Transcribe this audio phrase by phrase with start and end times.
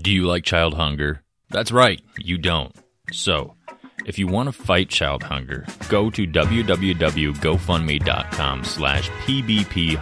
[0.00, 1.24] Do you like child hunger?
[1.50, 2.72] That's right, you don't.
[3.12, 3.56] So,
[4.06, 9.98] if you want to fight child hunger, go to www.gofundme.com slash pbp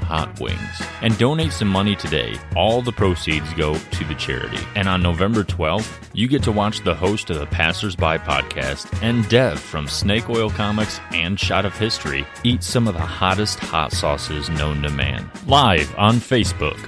[1.02, 2.36] and donate some money today.
[2.54, 4.58] All the proceeds go to the charity.
[4.74, 9.26] And on November 12th, you get to watch the host of the Passersby podcast and
[9.30, 13.92] Dev from Snake Oil Comics and Shot of History eat some of the hottest hot
[13.92, 15.30] sauces known to man.
[15.46, 16.78] Live on Facebook.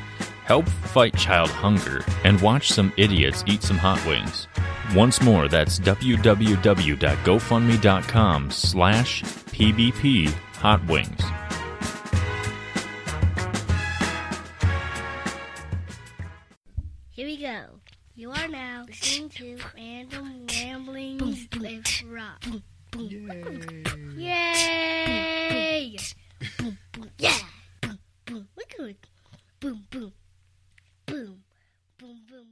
[0.48, 4.48] Help fight child hunger and watch some idiots eat some hot wings.
[4.94, 11.20] Once more, that's www.gofundme.com slash pbp hot wings.
[17.10, 17.64] Here we go.
[18.14, 22.42] You are now listening to Random Ramblings with Rob.
[24.16, 25.94] Yay!
[27.18, 27.36] Yeah!
[28.30, 29.06] Look at it.
[29.60, 30.12] Boom, boom.
[31.06, 31.42] Boom.
[31.98, 32.46] Boom, boom, boom.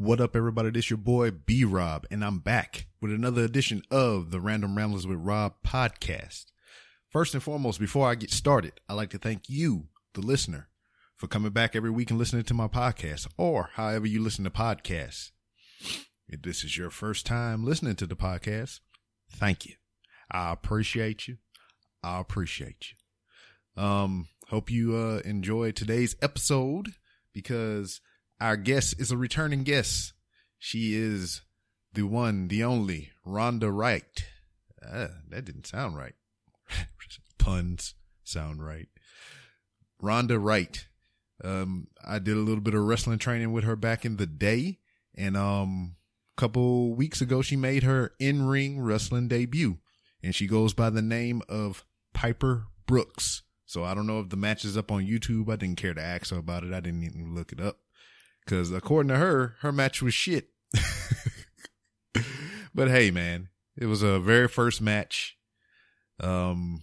[0.00, 0.70] What up, everybody?
[0.70, 5.08] This your boy B Rob, and I'm back with another edition of the Random Ramblers
[5.08, 6.44] with Rob podcast.
[7.10, 10.68] First and foremost, before I get started, I'd like to thank you, the listener,
[11.16, 14.50] for coming back every week and listening to my podcast, or however you listen to
[14.50, 15.32] podcasts.
[16.28, 18.78] If this is your first time listening to the podcast,
[19.28, 19.74] thank you.
[20.30, 21.38] I appreciate you.
[22.04, 23.82] I appreciate you.
[23.82, 26.90] Um, hope you uh enjoyed today's episode
[27.34, 28.00] because
[28.40, 30.12] our guest is a returning guest.
[30.58, 31.42] She is
[31.92, 34.24] the one, the only Rhonda Wright.
[34.84, 36.14] Uh, that didn't sound right.
[37.38, 37.94] Puns
[38.24, 38.88] sound right.
[40.02, 40.86] Rhonda Wright.
[41.42, 44.78] Um, I did a little bit of wrestling training with her back in the day,
[45.14, 45.96] and um,
[46.36, 49.78] a couple weeks ago she made her in-ring wrestling debut,
[50.22, 53.42] and she goes by the name of Piper Brooks.
[53.66, 55.52] So I don't know if the match is up on YouTube.
[55.52, 56.72] I didn't care to ask her about it.
[56.72, 57.78] I didn't even look it up.
[58.48, 60.48] Cause according to her, her match was shit.
[62.74, 65.36] but hey, man, it was a very first match.
[66.18, 66.82] Um,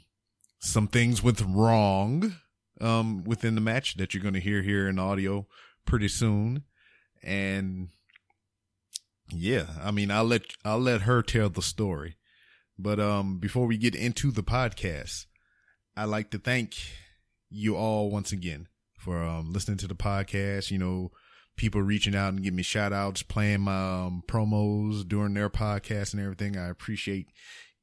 [0.60, 2.36] some things went wrong,
[2.80, 5.48] um, within the match that you're going to hear here in audio
[5.86, 6.66] pretty soon.
[7.24, 7.90] And
[9.32, 12.16] yeah, I mean, I'll let, I'll let her tell the story.
[12.78, 15.26] But, um, before we get into the podcast,
[15.98, 16.76] I'd like to thank
[17.50, 18.68] you all once again
[19.00, 20.70] for, um, listening to the podcast.
[20.70, 21.12] You know,
[21.56, 26.14] people reaching out and giving me shout outs, playing my um, promos during their podcast
[26.14, 26.58] and everything.
[26.58, 27.28] I appreciate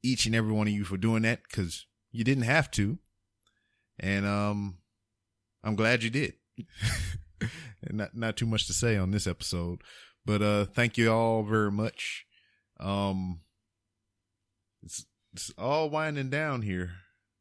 [0.03, 2.97] each and every one of you for doing that because you didn't have to.
[3.99, 4.77] And um,
[5.63, 6.33] I'm glad you did.
[7.89, 9.81] not not too much to say on this episode,
[10.25, 12.25] but uh, thank you all very much.
[12.79, 13.41] Um,
[14.81, 16.91] it's it's all winding down here.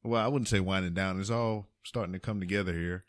[0.04, 1.20] Well, I wouldn't say winding down.
[1.20, 3.04] It's all starting to come together here.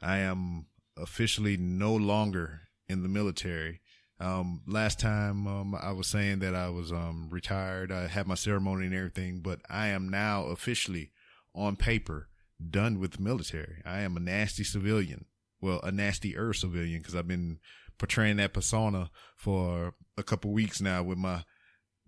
[0.00, 0.66] I am
[0.96, 3.80] officially no longer in the military.
[4.20, 7.92] Um, last time, um, I was saying that I was, um, retired.
[7.92, 11.12] I had my ceremony and everything, but I am now officially
[11.54, 12.28] on paper
[12.70, 13.82] done with the military.
[13.84, 15.26] I am a nasty civilian.
[15.60, 17.58] Well, a nasty nastier civilian because I've been
[17.98, 21.44] portraying that persona for a couple weeks now with my,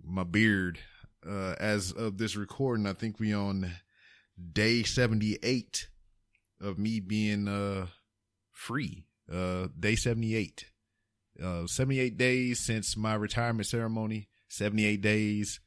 [0.02, 0.80] my beard.
[1.28, 3.72] Uh, as of this recording, I think we on
[4.52, 5.88] day 78
[6.60, 7.86] of me being, uh,
[8.52, 9.04] free.
[9.32, 10.66] Uh, day 78.
[11.42, 15.60] Uh, 78 days since my retirement ceremony, 78 days,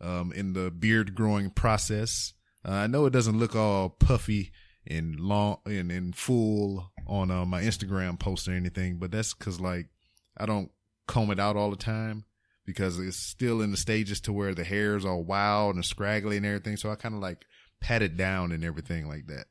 [0.00, 2.34] um, in the beard growing process.
[2.64, 4.52] Uh, I know it doesn't look all puffy
[4.86, 9.60] and long and, and full on, uh, my Instagram post or anything, but that's cause
[9.60, 9.88] like
[10.36, 10.70] I don't
[11.06, 12.24] comb it out all the time
[12.64, 16.46] because it's still in the stages to where the hairs are wild and scraggly and
[16.46, 16.76] everything.
[16.76, 17.46] So I kind of like
[17.80, 19.46] pat it down and everything like that.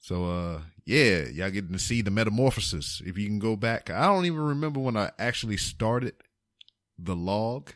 [0.00, 3.02] So, uh, yeah, y'all getting to see the metamorphosis.
[3.04, 6.14] If you can go back, I don't even remember when I actually started
[6.98, 7.72] the log,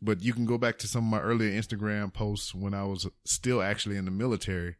[0.00, 3.06] but you can go back to some of my earlier Instagram posts when I was
[3.24, 4.76] still actually in the military.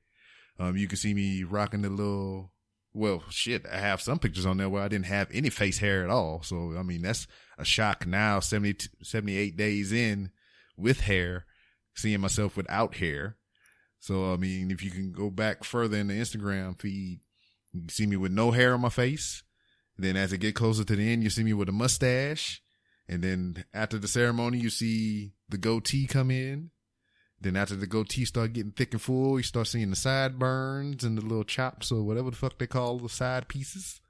[0.58, 2.52] Um, you can see me rocking the little,
[2.94, 6.02] well, shit, I have some pictures on there where I didn't have any face hair
[6.02, 6.42] at all.
[6.42, 7.26] So, I mean, that's
[7.58, 10.30] a shock now, 70, 78 days in
[10.76, 11.44] with hair,
[11.94, 13.36] seeing myself without hair.
[14.00, 17.20] So, I mean, if you can go back further in the Instagram feed,
[17.72, 19.42] you see me with no hair on my face.
[19.96, 22.62] Then as it get closer to the end, you see me with a mustache.
[23.08, 26.70] And then after the ceremony, you see the goatee come in.
[27.40, 31.16] Then after the goatee start getting thick and full, you start seeing the sideburns and
[31.16, 34.00] the little chops or whatever the fuck they call the side pieces.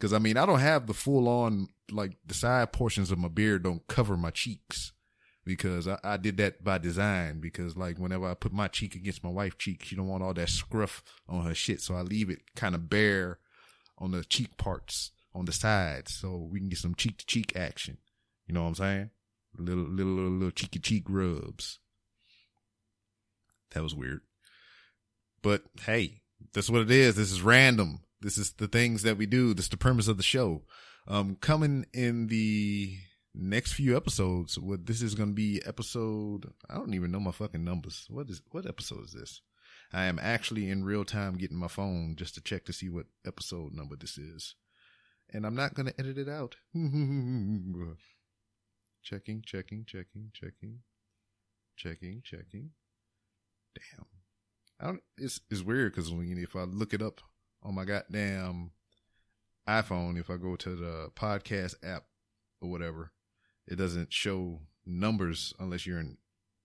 [0.00, 3.28] Cause I mean, I don't have the full on, like the side portions of my
[3.28, 4.92] beard don't cover my cheeks
[5.44, 9.24] because I, I did that by design because like whenever I put my cheek against
[9.24, 11.80] my wife's cheek, she don't want all that scruff on her shit.
[11.80, 13.38] So I leave it kind of bare
[13.98, 17.56] on the cheek parts on the sides so we can get some cheek to cheek
[17.56, 17.98] action.
[18.46, 19.10] You know what I'm saying?
[19.58, 21.78] Little, little, little, little cheeky cheek rubs.
[23.72, 24.20] That was weird.
[25.42, 26.20] But hey,
[26.52, 27.16] that's what it is.
[27.16, 28.00] This is random.
[28.20, 29.54] This is the things that we do.
[29.54, 30.62] This is the premise of the show.
[31.08, 32.96] Um, coming in the
[33.34, 37.32] next few episodes, what this is going to be episode, I don't even know my
[37.32, 38.06] fucking numbers.
[38.08, 39.40] What is, what episode is this?
[39.92, 43.06] I am actually in real time getting my phone just to check to see what
[43.26, 44.54] episode number this is.
[45.32, 46.56] And I'm not going to edit it out.
[49.02, 50.80] checking, checking, checking, checking,
[51.76, 52.70] checking, checking.
[53.74, 54.06] Damn.
[54.80, 57.20] I don't, it's, it's weird because if I look it up
[57.62, 58.72] on my goddamn
[59.68, 62.04] iPhone, if I go to the podcast app
[62.60, 63.12] or whatever,
[63.66, 66.18] it doesn't show numbers unless you're in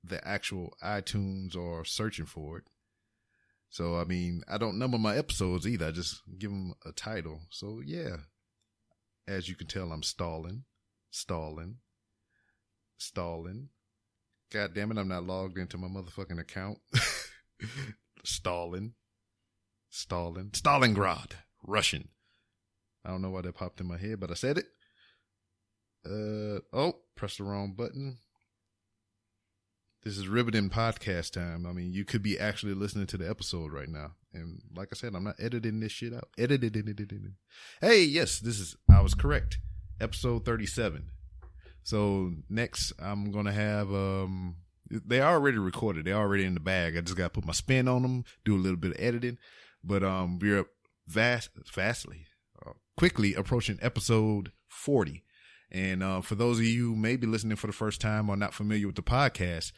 [0.03, 2.63] the actual iTunes or searching for it.
[3.69, 5.87] So, I mean, I don't number my episodes either.
[5.87, 7.41] I just give them a title.
[7.49, 8.17] So, yeah.
[9.27, 10.63] As you can tell, I'm stalling,
[11.11, 11.77] stalling,
[12.97, 13.69] stalling.
[14.51, 16.77] God damn it, I'm not logged into my motherfucking account.
[18.23, 18.93] stalling,
[19.89, 22.07] stalling, Stalingrad, Russian.
[23.03, 24.67] I don't know why that popped in my head, but I said it.
[26.07, 28.17] Uh, oh, press the wrong button.
[30.03, 31.65] This is riveting podcast time.
[31.65, 34.11] I mean, you could be actually listening to the episode right now.
[34.33, 36.29] And like I said, I'm not editing this shit out.
[36.37, 37.33] Edited it.
[37.81, 39.59] Hey, yes, this is, I was correct.
[39.99, 41.09] Episode 37.
[41.83, 44.57] So next I'm to have, um,
[44.89, 46.05] they already recorded.
[46.05, 46.95] They're already in the bag.
[46.95, 49.37] I just got to put my spin on them, do a little bit of editing.
[49.83, 50.67] But, um, we're
[51.05, 52.27] vast, vastly,
[52.65, 55.25] uh, quickly approaching episode 40.
[55.71, 58.87] And, uh, for those of you maybe listening for the first time or not familiar
[58.87, 59.71] with the podcast,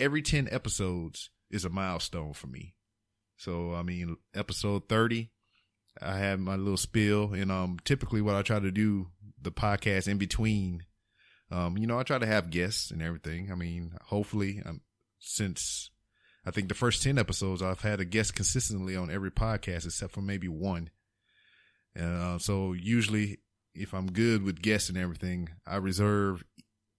[0.00, 2.74] every 10 episodes is a milestone for me.
[3.36, 5.30] So, I mean, episode 30,
[6.00, 9.08] I had my little spill and, um, typically what I try to do
[9.40, 10.84] the podcast in between,
[11.50, 13.52] um, you know, I try to have guests and everything.
[13.52, 14.80] I mean, hopefully, um,
[15.18, 15.90] since
[16.44, 20.12] I think the first 10 episodes, I've had a guest consistently on every podcast except
[20.12, 20.90] for maybe one.
[21.98, 23.38] Uh, so usually
[23.74, 26.44] if I'm good with guests and everything, I reserve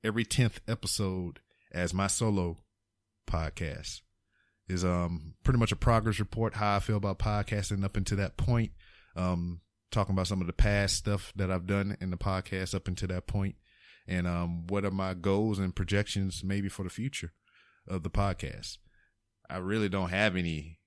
[0.03, 1.39] every 10th episode
[1.71, 2.57] as my solo
[3.29, 4.01] podcast
[4.67, 8.37] is um pretty much a progress report how I feel about podcasting up until that
[8.37, 8.71] point.
[9.15, 9.61] Um
[9.91, 13.09] talking about some of the past stuff that I've done in the podcast up until
[13.09, 13.55] that point
[14.07, 17.33] and um what are my goals and projections maybe for the future
[17.87, 18.77] of the podcast.
[19.49, 20.79] I really don't have any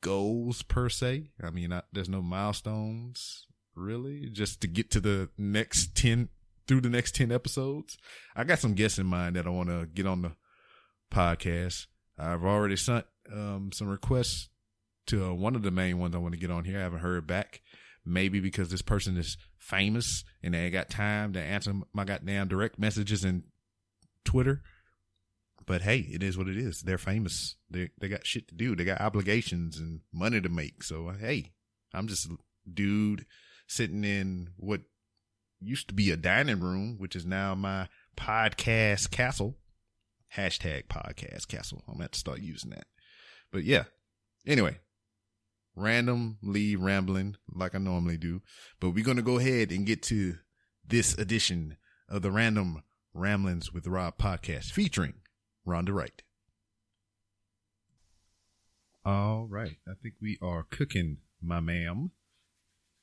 [0.00, 1.30] goals per se.
[1.42, 6.28] I mean, I, there's no milestones really just to get to the next 10
[6.66, 7.98] through the next 10 episodes.
[8.36, 10.32] I got some guests in mind that I want to get on the
[11.12, 11.86] podcast.
[12.18, 14.48] I've already sent um, some requests
[15.06, 16.78] to uh, one of the main ones I want to get on here.
[16.78, 17.62] I haven't heard back.
[18.04, 22.78] Maybe because this person is famous and they got time to answer my goddamn direct
[22.78, 23.42] messages and
[24.24, 24.62] Twitter.
[25.66, 26.82] But hey, it is what it is.
[26.82, 27.56] They're famous.
[27.70, 28.74] They they got shit to do.
[28.74, 30.82] They got obligations and money to make.
[30.82, 31.52] So hey,
[31.92, 32.28] I'm just
[32.72, 33.26] dude
[33.70, 34.80] sitting in what
[35.60, 39.56] used to be a dining room, which is now my podcast castle
[40.36, 41.82] hashtag podcast castle.
[41.88, 42.86] I'm to to start using that.
[43.52, 43.84] But yeah.
[44.46, 44.78] Anyway,
[45.76, 48.42] randomly rambling like I normally do.
[48.80, 50.34] But we're going to go ahead and get to
[50.86, 51.76] this edition
[52.08, 52.82] of the Random
[53.14, 55.14] Ramblings with Rob podcast featuring
[55.66, 56.22] Rhonda Wright.
[59.04, 59.76] All right.
[59.86, 62.10] I think we are cooking, my ma'am.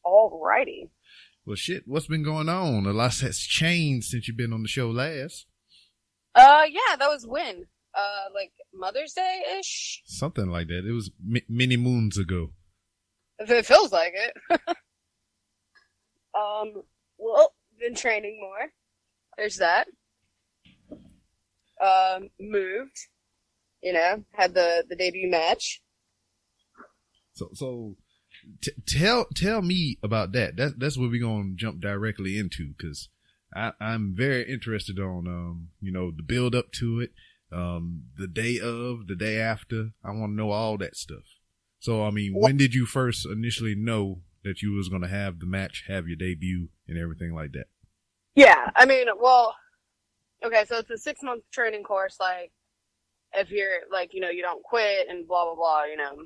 [0.08, 0.90] All righty.
[1.46, 2.86] Well, shit, what's been going on?
[2.86, 5.48] A lot has changed since you've been on the show last.
[6.34, 7.66] Uh, yeah, that was when?
[7.94, 10.02] Uh, like Mother's Day ish?
[10.06, 10.86] Something like that.
[10.88, 12.52] It was m- many moons ago.
[13.40, 14.62] If It feels like it.
[16.34, 16.84] um,
[17.18, 18.72] well, been training more.
[19.38, 19.88] There's that.
[21.84, 22.98] Um, moved.
[23.84, 25.82] You know, had the, the debut match.
[27.34, 27.96] So, so,
[28.62, 30.56] t- tell, tell me about that.
[30.58, 33.10] That, that's what we're to jump directly into because
[33.54, 37.12] I, am very interested on, um, you know, the build up to it,
[37.52, 39.92] um, the day of, the day after.
[40.04, 41.24] I want to know all that stuff.
[41.80, 45.46] So, I mean, when did you first initially know that you was to have the
[45.46, 47.68] match, have your debut and everything like that?
[48.36, 48.72] Yeah.
[48.76, 49.56] I mean, well,
[50.46, 50.66] okay.
[50.68, 52.18] So it's a six month training course.
[52.20, 52.52] Like
[53.34, 56.26] if you're like, you know, you don't quit and blah, blah, blah, you know,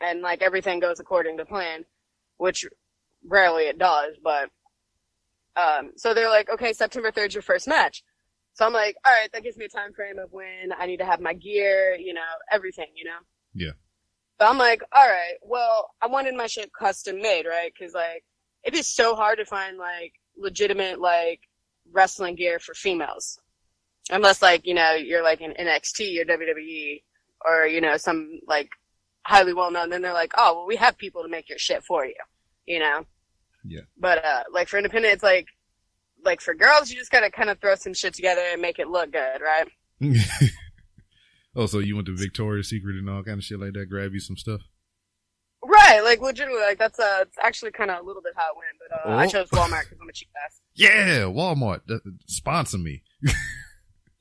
[0.00, 1.84] and like everything goes according to plan,
[2.38, 2.66] which
[3.26, 4.50] rarely it does, but
[5.56, 8.02] um, so they're like, okay, September 3rd is your first match.
[8.54, 10.98] So I'm like, all right, that gives me a time frame of when I need
[10.98, 12.20] to have my gear, you know,
[12.50, 13.18] everything, you know?
[13.54, 13.72] Yeah.
[14.38, 17.72] But I'm like, all right, well, I wanted my shit custom made, right?
[17.78, 18.24] Cause like,
[18.64, 21.40] it is so hard to find like legitimate like
[21.92, 23.38] wrestling gear for females,
[24.10, 27.02] unless like you know you're like in NXT or WWE
[27.44, 28.70] or you know some like
[29.24, 29.90] highly well known.
[29.90, 32.14] Then they're like, oh well, we have people to make your shit for you,
[32.66, 33.04] you know.
[33.64, 33.80] Yeah.
[33.98, 35.46] But uh, like for independent, it's like
[36.24, 38.88] like for girls, you just gotta kind of throw some shit together and make it
[38.88, 39.68] look good, right?
[41.56, 44.12] oh, so you went to Victoria's Secret and all kind of shit like that, grab
[44.12, 44.60] you some stuff?
[45.66, 48.56] Right, like legitimately, like that's uh, it's actually kind of a little bit how it
[48.56, 49.28] went, but uh, I Oh.
[49.28, 50.60] chose Walmart because I'm a cheap ass.
[50.74, 53.02] Yeah, Walmart, uh, sponsor me.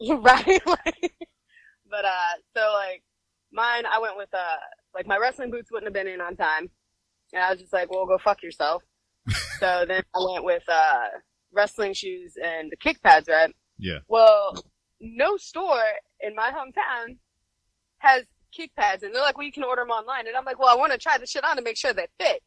[0.01, 0.65] right?
[0.67, 1.13] like,
[1.89, 3.03] but uh, so like
[3.51, 4.55] mine, I went with uh,
[4.95, 6.69] like my wrestling boots wouldn't have been in on time,
[7.33, 8.83] and I was just like, well, go fuck yourself.
[9.59, 11.05] so then I went with uh,
[11.51, 13.53] wrestling shoes and the kick pads, right?
[13.77, 13.99] Yeah.
[14.07, 14.55] Well,
[14.99, 15.83] no store
[16.21, 17.17] in my hometown
[17.99, 18.23] has
[18.55, 20.69] kick pads, and they're like, well, you can order them online, and I'm like, well,
[20.69, 22.41] I want to try the shit on to make sure they fit.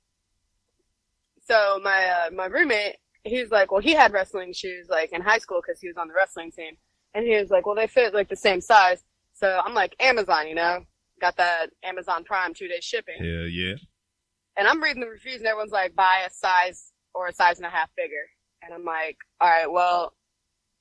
[1.47, 5.23] So my uh, my roommate, he was like, well, he had wrestling shoes like in
[5.23, 6.75] high school because he was on the wrestling team.
[7.15, 9.03] And he was like, well, they fit like the same size.
[9.33, 10.81] So I'm like, Amazon, you know,
[11.21, 13.17] got that Amazon Prime two day shipping.
[13.19, 13.75] Hell yeah.
[14.57, 17.67] And I'm reading the reviews and everyone's like, buy a size or a size and
[17.67, 18.31] a half bigger.
[18.63, 20.15] And I'm like, all right, well,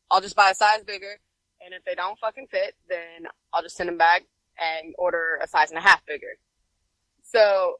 [0.09, 1.19] I'll just buy a size bigger.
[1.63, 4.23] And if they don't fucking fit, then I'll just send them back
[4.57, 6.37] and order a size and a half bigger.
[7.23, 7.75] So,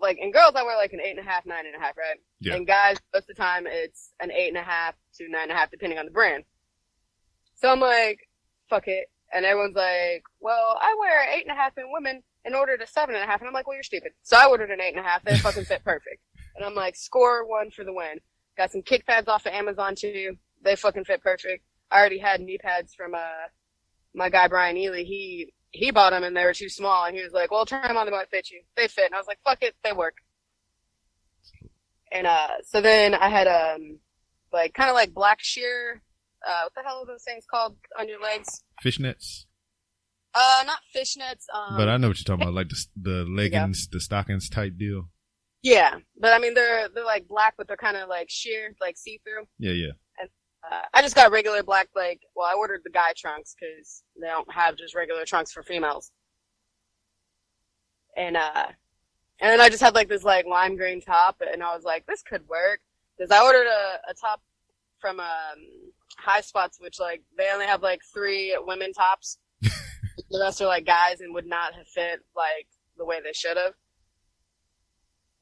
[0.00, 1.96] like, in girls, I wear like an eight and a half, nine and a half,
[1.96, 2.18] right?
[2.40, 2.54] Yeah.
[2.54, 5.52] And guys, most of the time, it's an eight and a half to nine and
[5.52, 6.44] a half, depending on the brand.
[7.54, 8.28] So I'm like,
[8.68, 9.10] fuck it.
[9.32, 12.86] And everyone's like, well, I wear eight and a half in women and ordered a
[12.86, 13.40] seven and a half.
[13.40, 14.12] And I'm like, well, you're stupid.
[14.22, 15.22] So I ordered an eight and a half.
[15.22, 16.22] They fucking fit perfect.
[16.56, 18.20] And I'm like, score one for the win.
[18.56, 20.36] Got some kick pads off of Amazon too.
[20.62, 21.64] They fucking fit perfect.
[21.90, 23.48] I already had knee pads from, uh,
[24.14, 25.04] my guy Brian Ely.
[25.04, 27.04] He, he bought them and they were too small.
[27.04, 28.06] And he was like, well, try them on.
[28.06, 28.62] They might fit you.
[28.76, 29.06] They fit.
[29.06, 29.74] And I was like, fuck it.
[29.84, 30.16] They work.
[32.10, 33.98] And, uh, so then I had, um,
[34.52, 36.00] like, kind of like black sheer,
[36.46, 38.62] uh, what the hell are those things called on your legs?
[38.84, 39.44] Fishnets.
[40.34, 41.44] Uh, not fishnets.
[41.52, 44.74] Um, but I know what you're talking about, like the the leggings, the stockings type
[44.78, 45.08] deal.
[45.62, 48.96] yeah, but I mean they're they're like black, but they're kind of like sheer, like
[48.96, 49.46] see through.
[49.58, 49.92] Yeah, yeah.
[50.70, 54.26] Uh, I just got regular black, like well, I ordered the guy trunks because they
[54.26, 56.10] don't have just regular trunks for females.
[58.16, 58.66] And uh,
[59.40, 62.04] and then I just had like this like lime green top, and I was like,
[62.06, 62.80] this could work
[63.16, 64.42] because I ordered a, a top
[65.00, 65.26] from um
[66.18, 69.38] High Spots, which like they only have like three women tops.
[69.62, 73.56] the rest are like guys and would not have fit like the way they should
[73.56, 73.72] have.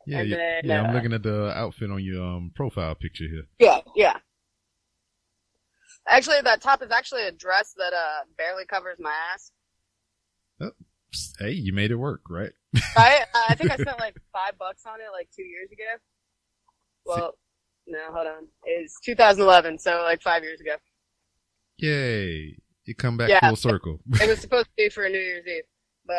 [0.06, 0.82] Yeah, And yeah, then, yeah.
[0.82, 3.44] I'm uh, looking at the outfit on your um profile picture here.
[3.58, 4.18] Yeah, yeah.
[6.08, 9.50] Actually, that top is actually a dress that uh barely covers my ass.
[11.12, 12.52] Psst, Hey, you made it work, right?
[12.96, 15.84] I uh, I think I spent like five bucks on it like two years ago.
[17.04, 17.38] Well,
[17.86, 18.46] no, hold on.
[18.64, 20.76] It's 2011, so like five years ago.
[21.78, 22.56] Yay!
[22.84, 23.40] You come back Yeah.
[23.46, 24.00] full circle.
[24.20, 25.64] It was supposed to be for a New Year's Eve,
[26.06, 26.14] but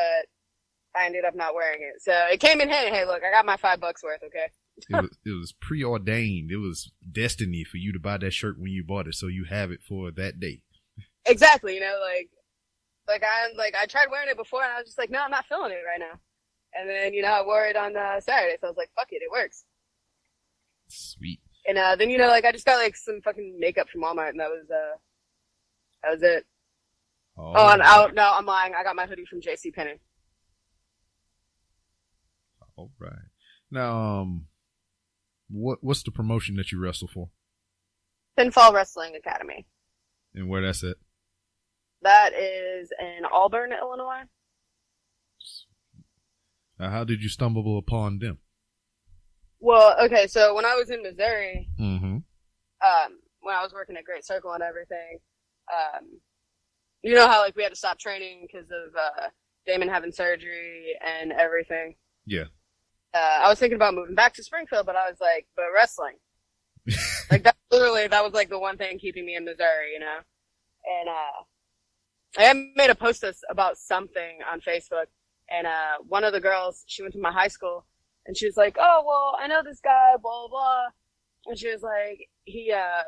[0.96, 2.02] I ended up not wearing it.
[2.02, 2.92] So it came in handy.
[2.96, 4.22] Hey, look, I got my five bucks worth.
[4.24, 4.48] Okay.
[4.90, 6.52] it was it was preordained.
[6.52, 9.46] It was destiny for you to buy that shirt when you bought it, so you
[9.46, 10.62] have it for that day.
[11.26, 11.74] Exactly.
[11.76, 12.30] You know, like,
[13.08, 15.32] like I like I tried wearing it before, and I was just like, no, I'm
[15.32, 16.20] not feeling it right now.
[16.74, 19.08] And then you know I wore it on uh, Saturday, so I was like, fuck
[19.12, 19.64] it, it works.
[20.90, 21.40] Sweet.
[21.68, 24.30] And uh, then you know, like I just got like some fucking makeup from Walmart,
[24.30, 24.98] and that was uh,
[26.04, 26.46] that was it.
[27.38, 28.74] Oh, Oh, and oh no, I'm lying.
[28.74, 29.72] I got my hoodie from J.C.
[29.72, 30.00] Penney.
[32.78, 33.12] all right.
[33.70, 34.46] Now, um,
[35.50, 37.30] what what's the promotion that you wrestle for,
[38.40, 39.66] Pinfall Wrestling Academy.
[40.34, 40.96] and where that's at?
[42.04, 44.24] That is in Auburn, Illinois.
[46.80, 48.38] Now, how did you stumble upon them?
[49.60, 52.06] Well, okay, so when I was in Missouri, Mm-hmm.
[52.16, 55.20] um, when I was working at Great Circle and everything,
[55.74, 56.06] um,
[57.02, 59.28] you know how like we had to stop training because of uh,
[59.66, 61.96] Damon having surgery and everything.
[62.26, 62.46] Yeah.
[63.14, 66.18] Uh, I was thinking about moving back to Springfield, but I was like, but wrestling.
[67.32, 70.18] like that literally that was like the one thing keeping me in Missouri, you know.
[71.00, 71.44] And uh
[72.50, 75.06] I made a post about something on Facebook
[75.50, 77.86] and uh one of the girls, she went to my high school
[78.28, 80.86] and she was like, Oh well, I know this guy, blah blah blah
[81.48, 83.04] and she was like, he uh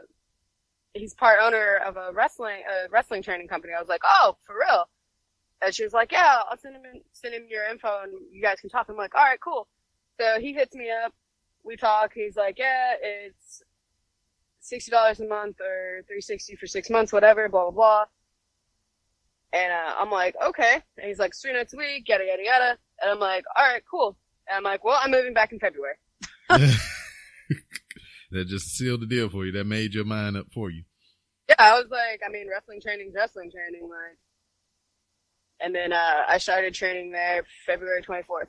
[0.94, 3.74] he's part owner of a wrestling a wrestling training company.
[3.78, 4.90] I was like, Oh, for real?
[5.62, 8.42] And she was like, Yeah, I'll send him in, send him your info and you
[8.42, 8.88] guys can talk.
[8.90, 9.68] I'm like, All right, cool.
[10.20, 11.14] So he hits me up
[11.64, 12.12] we talk.
[12.14, 13.64] He's like, yeah, it's
[14.60, 18.06] sixty dollars a month or three sixty for six months, whatever, blah blah blah.
[19.52, 20.82] And uh, I'm like, okay.
[20.98, 22.78] And he's like, three nights a week, yada yada yada.
[23.02, 24.16] And I'm like, all right, cool.
[24.50, 25.96] And I'm like, well, I'm moving back in February.
[26.50, 29.52] that just sealed the deal for you.
[29.52, 30.84] That made your mind up for you.
[31.48, 34.18] Yeah, I was like, I mean, wrestling training, wrestling training, like.
[35.62, 38.48] And then uh, I started training there February 24th.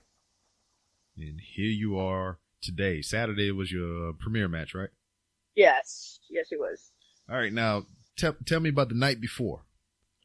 [1.16, 3.02] And here you are today.
[3.02, 4.90] Saturday was your premiere match, right?
[5.56, 6.92] Yes, yes, it was.
[7.28, 7.84] All right, now
[8.16, 9.64] tell tell me about the night before.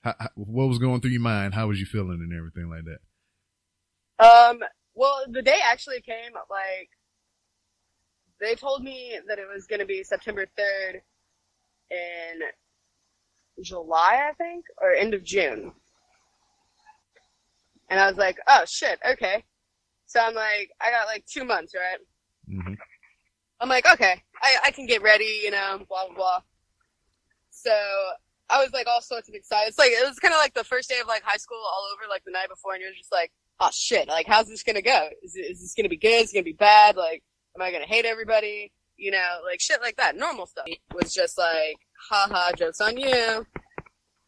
[0.02, 1.56] How, how, what was going through your mind?
[1.56, 3.00] How was you feeling and everything like that?
[4.24, 4.60] Um,
[4.96, 6.90] well, the day actually came like
[8.40, 11.02] they told me that it was going to be September 3rd
[11.92, 12.42] in
[13.64, 15.72] July, I think, or end of June.
[17.90, 19.44] And I was like, oh shit, okay.
[20.08, 22.00] So I'm like, I got like two months, right?
[22.50, 22.74] Mm-hmm.
[23.62, 26.40] I'm like, okay, I, I can get ready, you know, blah, blah, blah.
[27.52, 27.72] So
[28.50, 29.70] I was like all sorts of excited.
[29.70, 31.88] It's like, it was kind of like the first day of like high school all
[31.94, 34.82] over like the night before and you're just like, oh shit, like how's this gonna
[34.82, 35.10] go?
[35.24, 36.24] Is, is this gonna be good?
[36.24, 36.96] Is it gonna be bad?
[36.96, 37.24] Like,
[37.56, 38.72] am I gonna hate everybody?
[38.98, 40.16] You know, like shit like that.
[40.16, 41.78] Normal stuff was just like,
[42.10, 43.46] haha, jokes on you.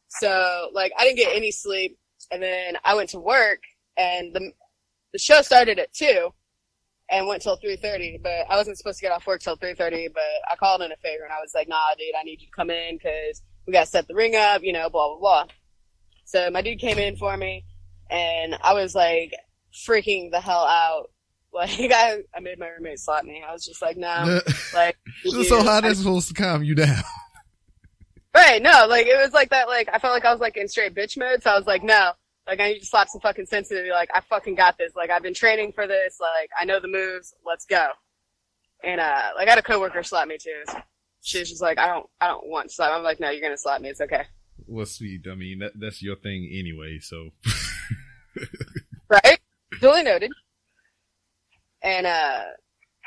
[0.09, 1.97] So like, I didn't get any sleep
[2.31, 3.59] and then I went to work
[3.97, 4.51] and the,
[5.13, 6.31] the show started at two
[7.09, 10.23] and went till 3.30 but i wasn't supposed to get off work till 3.30 but
[10.51, 12.53] i called in a favor and i was like nah dude i need you to
[12.53, 15.45] come in because we got to set the ring up you know blah blah blah
[16.25, 17.63] so my dude came in for me
[18.09, 19.33] and i was like
[19.73, 21.09] freaking the hell out
[21.53, 24.41] like i, I made my roommate slap me i was just like no
[24.73, 27.01] like so how that's supposed to calm you down
[28.35, 30.67] right no like it was like that like i felt like i was like in
[30.67, 32.11] straight bitch mode so i was like no
[32.47, 33.91] like I need to slap some fucking sense into me.
[33.91, 34.95] Like I fucking got this.
[34.95, 36.17] Like I've been training for this.
[36.19, 37.35] Like I know the moves.
[37.45, 37.89] Let's go.
[38.83, 40.63] And uh, like I had a coworker slap me too.
[41.21, 42.91] She was just like, I don't, I don't want to slap.
[42.93, 43.89] I'm like, no, you're gonna slap me.
[43.89, 44.23] It's okay.
[44.67, 45.25] Well, sweet.
[45.31, 46.99] I mean, that, that's your thing anyway.
[46.99, 47.29] So.
[49.09, 49.39] right.
[49.79, 50.31] Duly noted.
[51.81, 52.43] And uh,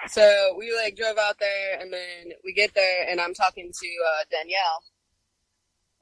[0.09, 3.87] so we like drove out there, and then we get there, and I'm talking to
[3.87, 4.83] uh, Danielle.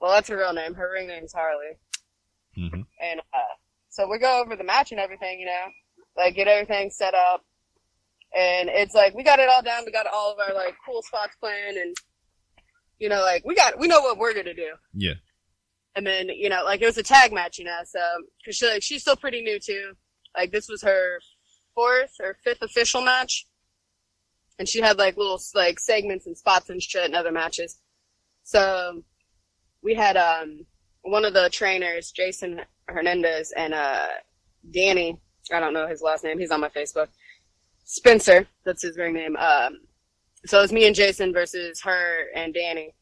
[0.01, 0.75] Well, that's her real name.
[0.75, 1.77] Her ring name's Harley.
[2.57, 2.83] Mm-hmm.
[3.01, 3.55] And uh,
[3.89, 5.67] so we go over the match and everything, you know,
[6.17, 7.45] like get everything set up.
[8.37, 9.85] And it's like we got it all down.
[9.87, 11.97] We got all of our like cool spots planned, and
[12.99, 14.73] you know, like we got we know what we're gonna do.
[14.93, 15.15] Yeah.
[15.97, 18.01] And then you know, like it was a tag match, you know, so
[18.39, 19.93] because she like she's still pretty new too.
[20.37, 21.19] Like this was her
[21.75, 23.47] fourth or fifth official match,
[24.59, 27.81] and she had like little like segments and spots and shit in other matches.
[28.45, 29.03] So
[29.83, 30.67] we had um
[31.03, 34.09] one of the trainers, Jason Hernandez, and uh,
[34.71, 35.19] Danny.
[35.53, 36.39] I don't know his last name.
[36.39, 37.09] He's on my Facebook.
[37.85, 39.37] Spencer, that's his ring name.
[39.37, 39.81] Um,
[40.45, 42.95] so it's me and Jason versus her and Danny,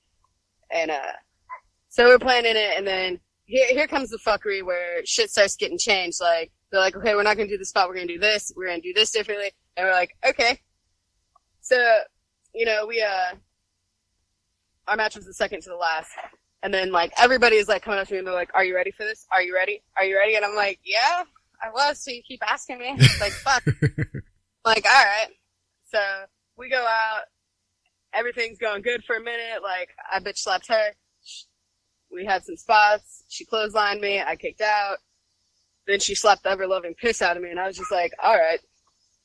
[0.70, 1.12] and uh,
[1.96, 5.78] so we're planning it, and then here here comes the fuckery where shit starts getting
[5.78, 6.18] changed.
[6.20, 7.88] Like they're like, okay, we're not gonna do this spot.
[7.88, 8.52] We're gonna do this.
[8.54, 10.60] We're gonna do this differently, and we're like, okay.
[11.62, 12.00] So
[12.54, 13.34] you know, we uh,
[14.86, 16.10] our match was the second to the last,
[16.62, 18.74] and then like everybody is like coming up to me and they're like, "Are you
[18.74, 19.26] ready for this?
[19.32, 19.82] Are you ready?
[19.96, 21.22] Are you ready?" And I'm like, "Yeah,
[21.62, 23.64] I was." So you keep asking me, like, "Fuck."
[24.66, 25.28] like, all right.
[25.86, 25.98] So
[26.58, 27.22] we go out.
[28.12, 29.62] Everything's going good for a minute.
[29.62, 30.90] Like I bitch slapped her.
[32.12, 33.24] We had some spots.
[33.28, 34.20] She clotheslined me.
[34.20, 34.98] I kicked out.
[35.86, 38.12] Then she slapped the ever loving piss out of me, and I was just like,
[38.22, 38.60] "All right."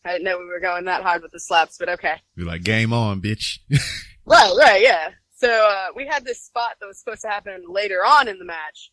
[0.04, 2.15] I didn't know we were going that hard with the slaps, but okay.
[2.36, 3.60] You're like, game on, bitch.
[4.26, 5.10] right, right, yeah.
[5.36, 8.46] So uh, we had this spot that was supposed to happen later on in the
[8.46, 8.91] match,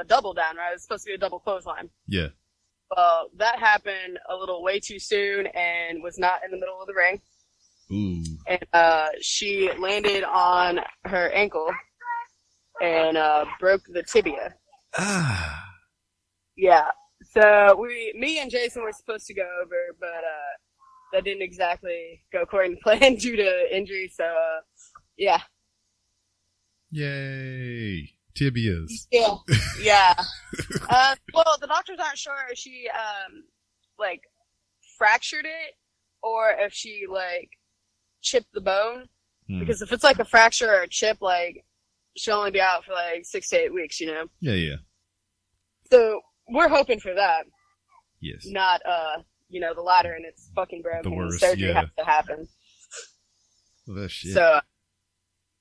[0.00, 0.70] a double down, right?
[0.70, 1.90] It was supposed to be a double clothesline.
[2.06, 2.28] Yeah.
[2.94, 6.86] Well, that happened a little way too soon and was not in the middle of
[6.86, 7.20] the ring.
[7.92, 8.22] Ooh.
[8.46, 11.70] And uh, she landed on her ankle
[12.82, 14.54] and uh, broke the tibia.
[14.98, 15.64] Ah.
[16.56, 16.88] Yeah.
[17.22, 20.54] So we, me and Jason were supposed to go over, but uh,
[21.12, 24.10] that didn't exactly go according to plan due to injury.
[24.14, 24.60] So uh,
[25.16, 25.40] yeah,
[26.90, 28.10] Yay.
[28.38, 29.06] Tibias.
[29.10, 29.34] Yeah.
[29.80, 30.14] Yeah.
[30.88, 33.44] uh, well, the doctors aren't sure if she, um,
[33.98, 34.22] like,
[34.96, 35.74] fractured it
[36.22, 37.50] or if she, like,
[38.22, 39.04] chipped the bone.
[39.48, 39.60] Hmm.
[39.60, 41.65] Because if it's like a fracture or a chip, like,
[42.16, 44.24] she'll only be out for like six to eight weeks, you know?
[44.40, 44.76] Yeah, yeah.
[45.90, 47.44] So we're hoping for that.
[48.20, 48.46] Yes.
[48.46, 51.10] Not, uh, you know, the latter and it's fucking broken.
[51.10, 51.80] The worst, surgery yeah.
[51.80, 52.48] has to happen.
[53.86, 54.32] Well, that shit.
[54.32, 54.60] So,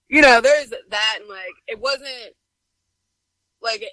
[0.09, 2.33] you know, there's that, and like, it wasn't
[3.61, 3.83] like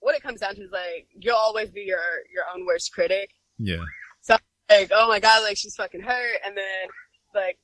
[0.00, 1.98] what it comes down to is like you'll always be your
[2.32, 3.30] your own worst critic.
[3.58, 3.82] yeah.
[4.20, 4.36] So
[4.68, 6.88] like, oh my god, like she's fucking hurt, and then
[7.34, 7.58] like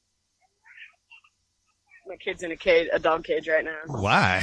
[2.08, 3.78] my kid's in a cage, a dog cage right now.
[3.86, 4.42] Why?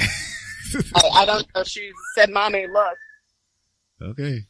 [0.95, 1.63] I, I don't know.
[1.63, 2.97] She said, "Mommy, look."
[4.01, 4.45] okay.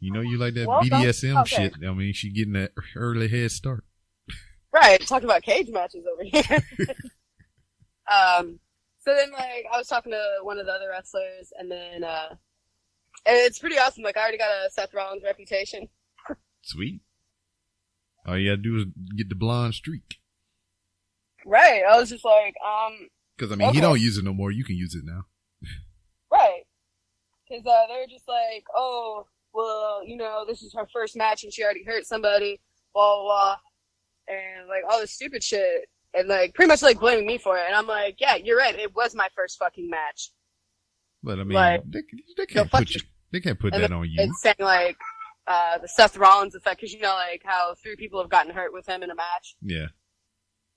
[0.00, 1.56] You know you like that Well, BDSM okay.
[1.56, 1.74] shit.
[1.86, 3.84] I mean, she getting that early head start.
[4.72, 6.42] Right, talking about cage matches over here.
[8.10, 8.58] um,
[9.00, 12.30] so then like I was talking to one of the other wrestlers, and then uh,
[13.24, 14.02] and it's pretty awesome.
[14.02, 15.88] Like I already got a Seth Rollins reputation.
[16.62, 17.00] Sweet.
[18.26, 18.84] All you gotta do is
[19.16, 20.18] get the blonde streak.
[21.46, 21.82] Right.
[21.88, 24.50] I was just like, um, Because I mean, he don't use it no more.
[24.50, 25.22] You can use it now.
[26.32, 26.62] right.
[27.48, 31.52] Because uh, they're just like, oh, well, you know, this is her first match and
[31.52, 32.60] she already hurt somebody,
[32.92, 33.56] blah, blah, blah.
[34.28, 35.88] And like all this stupid shit.
[36.14, 37.64] And like pretty much like blaming me for it.
[37.66, 38.74] And I'm like, yeah, you're right.
[38.78, 40.30] It was my first fucking match.
[41.22, 42.02] But I mean, Like- they,
[42.36, 43.00] they can't put you.
[43.32, 44.14] They can't put And that on you.
[44.18, 44.96] It's saying like
[45.48, 46.80] uh, the Seth Rollins effect.
[46.80, 49.56] Because you know, like how three people have gotten hurt with him in a match.
[49.60, 49.86] Yeah.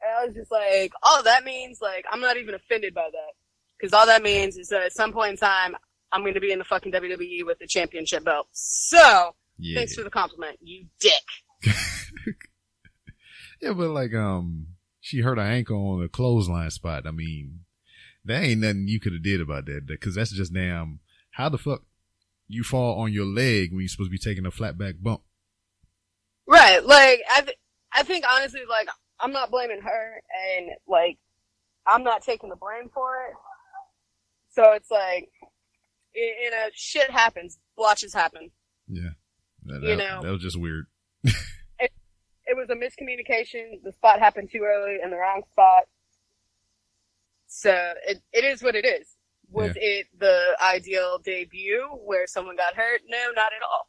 [0.01, 3.33] And I was just like, all that means, like, I'm not even offended by that.
[3.79, 5.75] Because all that means is that at some point in time,
[6.12, 8.47] I'm going to be in the fucking WWE with the championship belt.
[8.51, 9.79] So, Yeah.
[9.79, 11.23] thanks for the compliment, you dick.
[13.62, 14.67] Yeah, but like, um,
[15.01, 17.07] she hurt her ankle on a clothesline spot.
[17.07, 17.62] I mean,
[18.23, 20.99] there ain't nothing you could have did about that because that's just damn.
[21.31, 21.81] How the fuck
[22.47, 25.21] you fall on your leg when you're supposed to be taking a flat back bump?
[26.47, 27.57] Right, like, I, th-
[27.91, 30.21] I think honestly, like, I'm not blaming her,
[30.58, 31.17] and, like,
[31.86, 33.36] I'm not taking the blame for it.
[34.49, 35.30] So it's like,
[36.13, 37.58] you, you know, shit happens.
[37.75, 38.51] Blotches happen.
[38.88, 39.10] Yeah,
[39.65, 40.21] that, You that- know.
[40.23, 40.86] that was just weird.
[41.23, 43.82] it was a miscommunication.
[43.84, 45.84] The spot happened too early in the wrong spot.
[47.47, 49.08] So it, it is what it is.
[49.49, 53.01] Was it the ideal debut where someone got hurt?
[53.08, 53.88] No, not at all.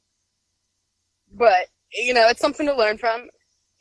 [1.33, 3.29] But, you know, it's something to learn from.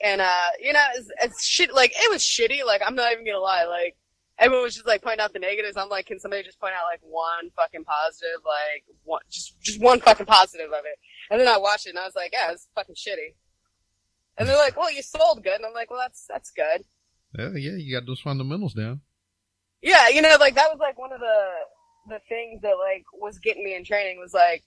[0.01, 2.65] And, uh, you know, it's, it's shit, like, it was shitty.
[2.65, 3.65] Like, I'm not even gonna lie.
[3.65, 3.95] Like,
[4.39, 5.77] everyone was just like pointing out the negatives.
[5.77, 8.41] I'm like, can somebody just point out like one fucking positive?
[8.45, 10.99] Like, one, just, just one fucking positive of it.
[11.31, 13.35] And then I watched it and I was like, yeah, it's fucking shitty.
[14.37, 15.55] And they're like, well, you sold good.
[15.55, 16.83] And I'm like, well, that's, that's good.
[17.37, 19.01] Yeah, yeah, you got those fundamentals down.
[19.81, 21.45] Yeah, you know, like that was like one of the,
[22.09, 24.63] the things that like was getting me in training was like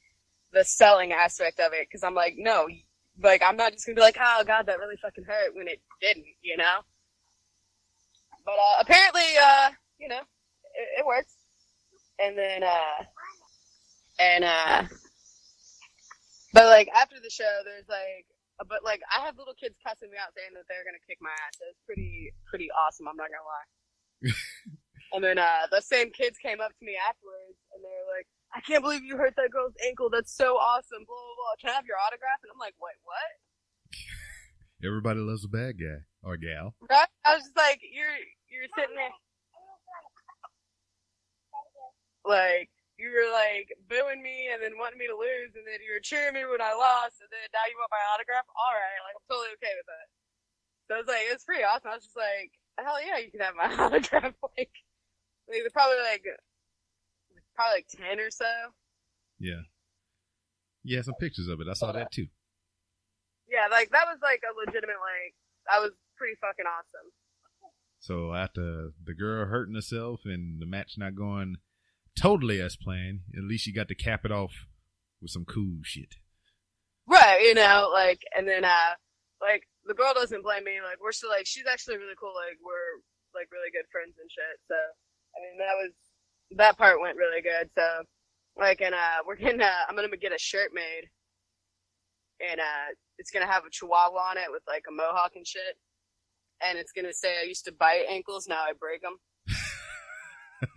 [0.52, 1.88] the selling aspect of it.
[1.90, 2.66] Cause I'm like, no,
[3.22, 5.80] like I'm not just gonna be like, oh god, that really fucking hurt when it
[6.00, 6.80] didn't, you know?
[8.44, 10.20] But, uh, apparently, uh, you know,
[10.74, 11.34] it, it works.
[12.18, 13.04] And then, uh,
[14.18, 14.84] and, uh,
[16.52, 18.26] but like after the show, there's like,
[18.68, 21.30] but like I have little kids cussing me out saying that they're gonna kick my
[21.30, 21.56] ass.
[21.58, 23.08] So It's pretty, pretty awesome.
[23.08, 24.32] I'm not gonna lie.
[25.12, 28.28] And then uh the same kids came up to me afterwards and they were like,
[28.54, 30.10] I can't believe you hurt that girl's ankle.
[30.10, 31.06] That's so awesome.
[31.06, 31.54] Blah blah blah.
[31.60, 32.42] Can I have your autograph?
[32.42, 33.30] And I'm like, wait, what?
[34.86, 36.74] Everybody loves a bad guy or gal.
[36.88, 37.08] Right?
[37.24, 38.18] I was just like, you're
[38.50, 39.14] you're sitting there
[42.24, 42.68] like
[43.00, 46.04] you were like booing me and then wanting me to lose and then you were
[46.04, 48.44] cheering me when I lost and then now you want my autograph?
[48.52, 50.06] Alright, like I'm totally okay with that.
[50.86, 51.88] So I was like, it's pretty awesome.
[51.88, 54.36] I was just like, hell yeah, you can have my autograph.
[54.52, 54.74] like,
[55.48, 56.28] like they're probably like
[57.60, 58.48] probably like ten or so.
[59.38, 59.68] Yeah.
[60.82, 61.68] Yeah, some pictures of it.
[61.68, 62.28] I saw that too.
[63.48, 65.34] Yeah, like that was like a legitimate like
[65.68, 67.12] that was pretty fucking awesome.
[68.00, 71.56] So after the girl hurting herself and the match not going
[72.18, 74.52] totally as planned, at least you got to cap it off
[75.20, 76.16] with some cool shit.
[77.06, 78.96] Right, you know, like and then uh
[79.42, 82.56] like the girl doesn't blame me, like we're still like she's actually really cool, like
[82.64, 83.04] we're
[83.36, 84.56] like really good friends and shit.
[84.64, 84.76] So
[85.36, 85.92] I mean that was
[86.56, 87.70] that part went really good.
[87.76, 88.04] So
[88.56, 91.08] like and uh we're gonna I'm gonna get a shirt made
[92.40, 95.78] and uh it's gonna have a chihuahua on it with like a mohawk and shit.
[96.62, 99.16] And it's gonna say I used to bite ankles, now I break them.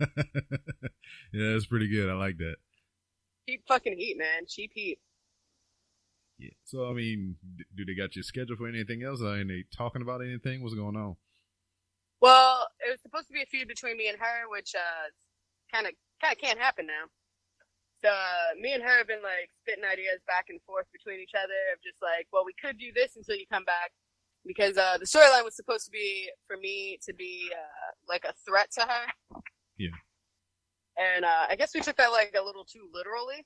[1.32, 2.08] yeah, that's pretty good.
[2.08, 2.56] I like that.
[3.48, 4.44] Cheap fucking heat, man.
[4.48, 4.98] Cheap heat.
[6.38, 6.50] Yeah.
[6.64, 7.36] So I mean,
[7.76, 9.20] do they got you scheduled for anything else?
[9.20, 10.62] Are they talking about anything?
[10.62, 11.16] What's going on?
[12.20, 15.10] Well, it was supposed to be a feud between me and her, which uh
[15.74, 17.10] kind of kind of can't happen now.
[18.04, 21.34] So uh, me and her have been like spitting ideas back and forth between each
[21.34, 23.90] other of just like, well, we could do this until you come back,
[24.46, 28.36] because uh, the storyline was supposed to be for me to be uh, like a
[28.46, 29.06] threat to her.
[29.80, 29.96] Yeah.
[31.00, 33.42] And uh, I guess we took that like a little too literally.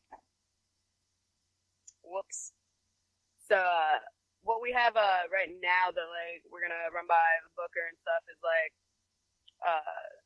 [2.05, 2.53] Whoops.
[3.47, 4.03] So uh,
[4.43, 7.97] what we have uh, right now that like we're gonna run by the booker and
[8.03, 8.73] stuff is like
[9.63, 10.18] uh,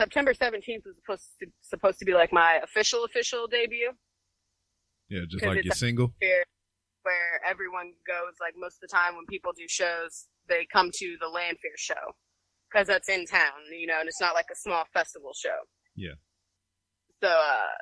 [0.00, 3.90] September seventeenth was supposed to supposed to be like my official official debut
[5.08, 6.14] Yeah, just like your single.
[7.02, 11.16] where everyone goes like most of the time when people do shows they come to
[11.20, 12.04] the Landfair show
[12.70, 15.58] because that's in town you know and it's not like a small festival show
[15.96, 16.16] Yeah.
[17.22, 17.74] so uh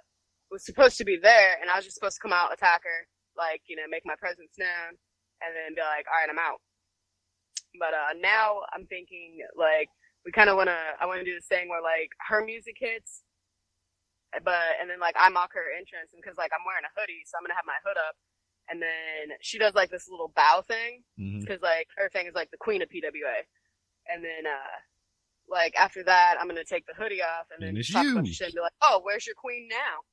[0.51, 3.01] was supposed to be there and I was just supposed to come out attack her
[3.37, 4.91] like you know make my presence known
[5.43, 6.59] and then be like all right I'm out
[7.79, 9.89] But uh, now I'm thinking like
[10.29, 10.77] we kind of want to.
[11.01, 13.25] I want to do this thing where like her music hits,
[14.45, 17.25] but and then like I mock her entrance, and because like I'm wearing a hoodie,
[17.25, 18.13] so I'm gonna have my hood up,
[18.69, 21.41] and then she does like this little bow thing, Mhm.
[21.41, 23.41] because like her thing is like the queen of PWA,
[24.13, 24.77] and then uh
[25.49, 28.27] like after that I'm gonna take the hoodie off and then And talk a bunch
[28.29, 28.33] you.
[28.33, 30.05] of shit and be like, oh, where's your queen now?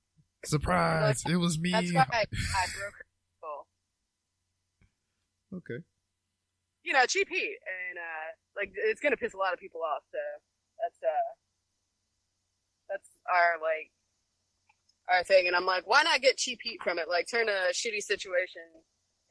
[0.46, 1.24] Surprise!
[1.28, 1.72] It was me.
[1.72, 3.06] That's right, I broke her.
[5.58, 5.84] Okay.
[6.84, 10.04] You know, cheap heat, and uh like it's gonna piss a lot of people off.
[10.12, 10.20] So
[10.82, 11.32] that's uh
[12.90, 13.92] that's our like
[15.10, 17.08] our thing, and I'm like, why not get cheap heat from it?
[17.10, 18.62] Like turn a shitty situation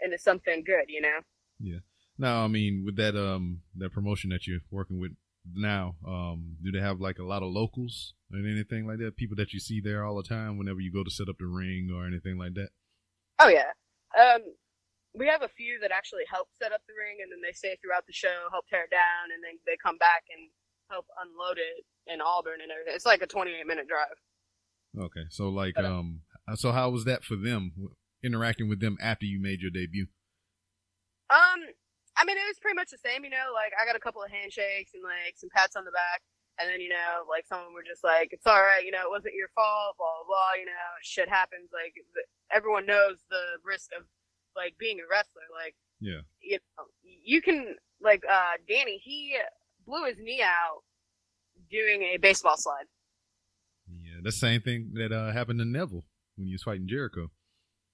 [0.01, 1.19] into something good, you know?
[1.59, 1.79] Yeah.
[2.19, 5.13] Now, I mean, with that um that promotion that you're working with
[5.53, 9.17] now, um, do they have like a lot of locals and anything like that?
[9.17, 11.47] People that you see there all the time whenever you go to set up the
[11.47, 12.69] ring or anything like that?
[13.41, 13.73] Oh yeah.
[14.19, 14.43] Um,
[15.15, 17.79] we have a few that actually help set up the ring, and then they stay
[17.79, 20.51] throughout the show, help tear it down, and then they come back and
[20.91, 22.95] help unload it in Auburn and everything.
[22.95, 24.19] It's like a 28 minute drive.
[24.99, 26.23] Okay, so like But, uh, um,
[26.55, 30.07] so how was that for them interacting with them after you made your debut?
[31.31, 31.63] Um,
[32.17, 33.55] I mean, it was pretty much the same, you know.
[33.55, 36.23] Like I got a couple of handshakes and like some pats on the back,
[36.59, 38.95] and then you know, like some of them were just like, "It's all right, you
[38.95, 40.55] know, it wasn't your fault." Blah blah blah.
[40.59, 41.75] You know, shit happens.
[41.75, 41.99] Like
[42.55, 44.07] everyone knows the risk of
[44.57, 45.43] like being a wrestler.
[45.53, 46.21] Like Yeah.
[46.41, 49.01] you know, you can like uh Danny.
[49.03, 49.37] He
[49.87, 50.83] blew his knee out
[51.71, 52.85] doing a baseball slide.
[53.89, 56.05] Yeah, the same thing that uh happened to Neville
[56.37, 57.31] when he was fighting Jericho.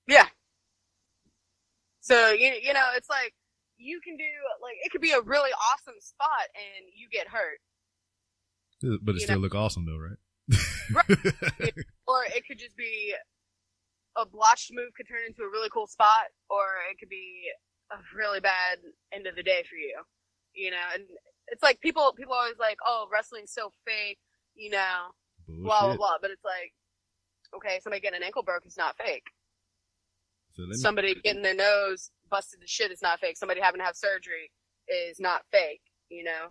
[0.07, 0.27] Yeah.
[2.01, 3.35] So you you know, it's like
[3.77, 4.25] you can do
[4.63, 7.59] like it could be a really awesome spot and you get hurt.
[9.03, 10.17] But it You still know- look awesome though, right?
[12.07, 13.15] or it could just be
[14.23, 17.43] a blotched move could turn into a really cool spot, or it could be
[17.93, 18.79] a really bad
[19.13, 19.97] end of the day for you.
[20.55, 21.05] You know, and
[21.49, 24.19] it's like people people always like, oh, wrestling's so fake,
[24.55, 25.11] you know,
[25.49, 26.17] blah blah blah.
[26.21, 26.73] But it's like,
[27.57, 29.25] okay, somebody getting an ankle broke is not fake.
[30.53, 33.37] So let me, Somebody getting their nose busted to shit is not fake.
[33.37, 34.51] Somebody having to have surgery
[34.89, 35.83] is not fake.
[36.09, 36.47] You know,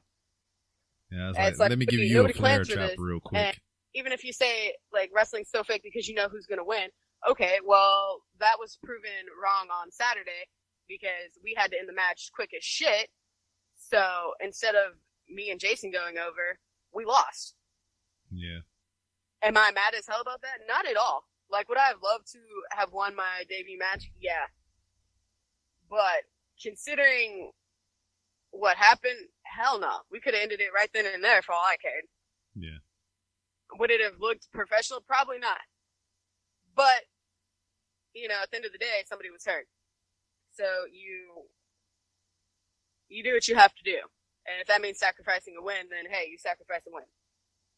[1.11, 3.41] yeah, I was and like, let me give you a flare this, real quick.
[3.41, 3.59] and-
[3.95, 6.89] even if you say like wrestling's so fake because you know who's gonna win,
[7.29, 10.47] okay, well that was proven wrong on Saturday
[10.87, 13.09] because we had to end the match quick as shit.
[13.77, 14.93] So instead of
[15.29, 16.59] me and Jason going over,
[16.93, 17.55] we lost.
[18.31, 18.59] yeah,
[19.41, 20.59] Am I mad as hell about that?
[20.67, 21.23] Not at all.
[21.51, 22.39] Like, would I have loved to
[22.71, 24.11] have won my debut match?
[24.19, 24.45] Yeah.
[25.89, 26.23] But
[26.61, 27.51] considering
[28.51, 29.99] what happened, hell no.
[30.11, 32.03] We could have ended it right then and there for all I cared.
[32.55, 32.77] yeah.
[33.77, 35.01] Would it have looked professional?
[35.01, 35.59] Probably not.
[36.79, 37.03] But,
[38.15, 39.67] you know, at the end of the day, somebody was hurt.
[40.53, 41.43] So you,
[43.09, 43.99] you do what you have to do.
[44.47, 47.03] And if that means sacrificing a win, then hey, you sacrifice a win.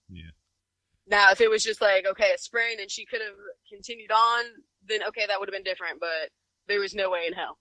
[0.07, 0.37] Yeah.
[1.07, 3.33] Now, if it was just like, okay, a sprain and she could have
[3.67, 4.45] continued on,
[4.87, 6.29] then okay, that would have been different, but
[6.67, 7.57] there was no way in hell.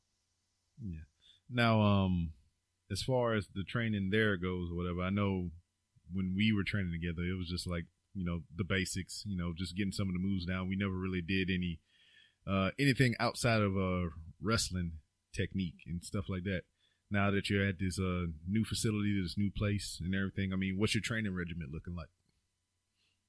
[0.84, 1.08] Yeah.
[1.48, 2.32] Now, um,
[2.92, 5.48] as far as the training there goes or whatever, I know
[6.12, 9.52] when we were training together, it was just like, you know, the basics, you know,
[9.56, 10.68] just getting some of the moves down.
[10.68, 11.80] We never really did any,
[12.46, 14.10] uh, anything outside of, uh,
[14.42, 14.98] wrestling
[15.34, 16.62] technique and stuff like that.
[17.10, 20.78] Now that you're at this, uh, new facility, this new place and everything, I mean,
[20.78, 22.08] what's your training regimen looking like?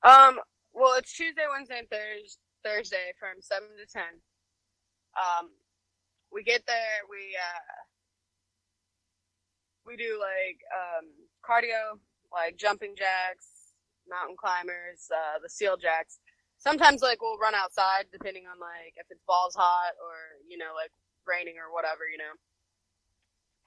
[0.04, 0.39] Um,
[0.74, 4.04] well, it's Tuesday, Wednesday, and Thurs Thursday from 7 to 10.
[5.17, 5.50] Um,
[6.32, 7.82] we get there, we, uh,
[9.86, 11.10] we do like, um,
[11.44, 12.00] cardio,
[12.32, 13.61] like jumping jacks,
[14.12, 16.19] mountain climbers, uh, the seal jacks.
[16.60, 20.76] Sometimes like we'll run outside depending on like if it's balls hot or, you know,
[20.76, 20.91] like
[21.26, 22.36] raining or whatever, you know.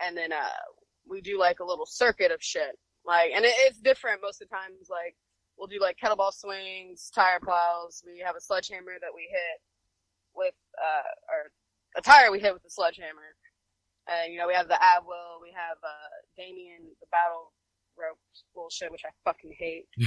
[0.04, 0.62] And then, uh,
[1.09, 2.78] we do like a little circuit of shit.
[3.04, 5.16] Like, and it, it's different most of the times, like,
[5.57, 8.02] we'll do like kettlebell swings, tire plows.
[8.04, 9.61] We have a sledgehammer that we hit
[10.35, 11.52] with, uh, or
[11.96, 13.37] a tire we hit with the sledgehammer.
[14.09, 15.40] And, you know, we have the ab wheel.
[15.40, 17.52] We have, uh, Damien, the battle
[17.98, 18.18] rope
[18.54, 19.87] bullshit, which I fucking hate.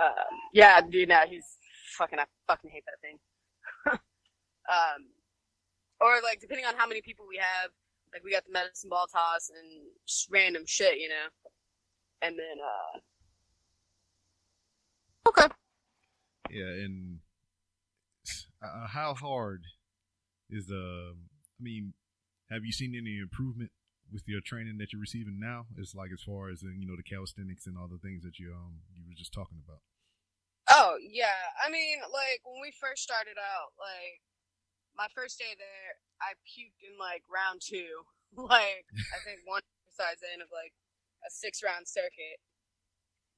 [0.00, 1.46] um, yeah, dude, now he's
[1.96, 3.18] fucking, I fucking hate that thing.
[4.68, 5.06] um,
[6.00, 7.70] or like, depending on how many people we have,
[8.12, 11.28] like we got the medicine ball toss and just random shit, you know?
[12.22, 12.98] And then, uh,
[15.28, 15.54] okay.
[16.50, 17.18] Yeah, and
[18.62, 19.62] uh, how hard
[20.50, 21.14] is the?
[21.14, 21.94] I mean,
[22.50, 23.70] have you seen any improvement
[24.12, 25.66] with your training that you're receiving now?
[25.78, 28.38] It's like as far as uh, you know the calisthenics and all the things that
[28.38, 29.80] you um you were just talking about.
[30.70, 31.50] Oh, yeah.
[31.58, 34.22] I mean, like, when we first started out, like,
[34.94, 38.06] my first day there, I puked in, like, round two.
[38.36, 40.74] like I think one exercise in of like
[41.26, 42.38] a six round circuit.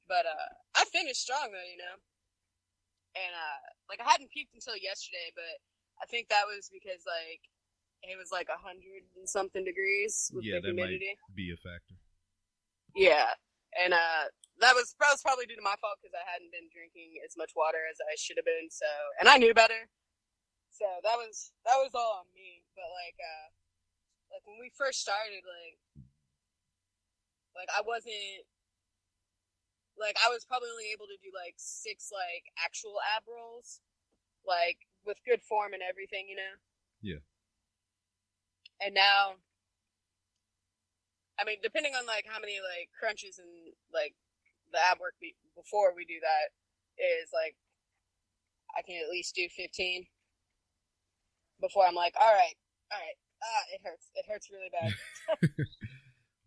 [0.09, 1.97] But uh I finished strong though, you know.
[3.17, 5.57] And uh like I hadn't puked until yesterday, but
[6.01, 7.41] I think that was because like
[8.11, 11.15] it was like a hundred and something degrees with yeah, the that might humidity.
[11.35, 11.95] be a factor.
[12.99, 13.31] Yeah,
[13.79, 14.27] and uh,
[14.59, 17.38] that was that was probably due to my fault because I hadn't been drinking as
[17.38, 18.69] much water as I should have been.
[18.69, 18.88] So,
[19.23, 19.88] and I knew better.
[20.75, 22.67] So that was that was all on me.
[22.75, 23.47] But like, uh,
[24.35, 25.79] like when we first started, like,
[27.55, 28.45] like I wasn't
[29.97, 33.81] like I was probably only able to do like six like actual ab rolls,
[34.45, 36.55] like with good form and everything, you know.
[37.01, 37.23] Yeah.
[38.85, 39.38] And now
[41.38, 44.14] I mean, depending on like how many like crunches and like
[44.71, 46.55] the ab work be- before we do that
[47.01, 47.57] is like
[48.77, 50.07] I can at least do 15
[51.61, 52.57] before I'm like, all right,
[52.90, 54.90] all right, ah, it hurts, it hurts really bad.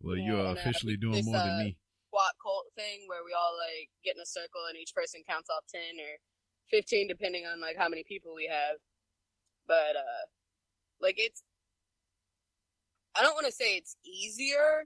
[0.06, 1.76] Well, you are and, uh, officially doing this, more uh, than me.
[2.08, 5.50] Squat cult thing where we all like get in a circle and each person counts
[5.50, 6.14] off 10 or
[6.70, 8.78] 15 depending on like how many people we have.
[9.66, 10.24] But uh,
[11.00, 11.42] like it's,
[13.18, 14.84] I don't want to say it's easier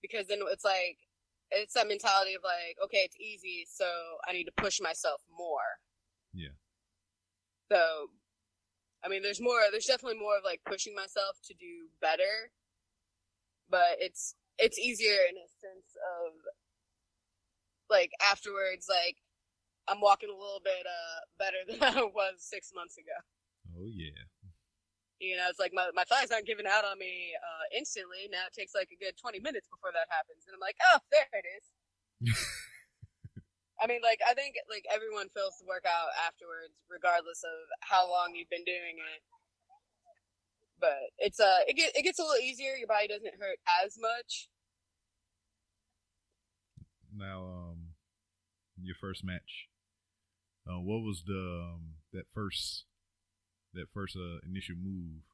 [0.00, 0.98] because then it's like
[1.50, 3.84] it's that mentality of like, okay, it's easy, so
[4.28, 5.80] I need to push myself more.
[6.32, 6.56] Yeah.
[7.70, 8.08] So,
[9.04, 9.60] I mean, there's more.
[9.70, 12.50] There's definitely more of like pushing myself to do better,
[13.70, 16.32] but it's it's easier in a sense of
[17.90, 19.16] like afterwards, like
[19.88, 23.18] I'm walking a little bit uh better than I was six months ago.
[23.78, 24.24] Oh yeah.
[25.22, 28.26] You know, it's like my, my thighs aren't giving out on me uh, instantly.
[28.26, 30.42] Now it takes like a good 20 minutes before that happens.
[30.50, 31.64] And I'm like, oh, there it is.
[33.78, 37.54] I mean, like, I think like everyone feels the workout afterwards, regardless of
[37.86, 39.22] how long you've been doing it.
[40.82, 42.74] But it's uh, it, get, it gets a little easier.
[42.74, 44.50] Your body doesn't hurt as much.
[47.14, 47.94] Now, um,
[48.74, 49.70] your first match.
[50.66, 52.86] Uh, what was the um, that first
[53.74, 55.24] that first uh, initial move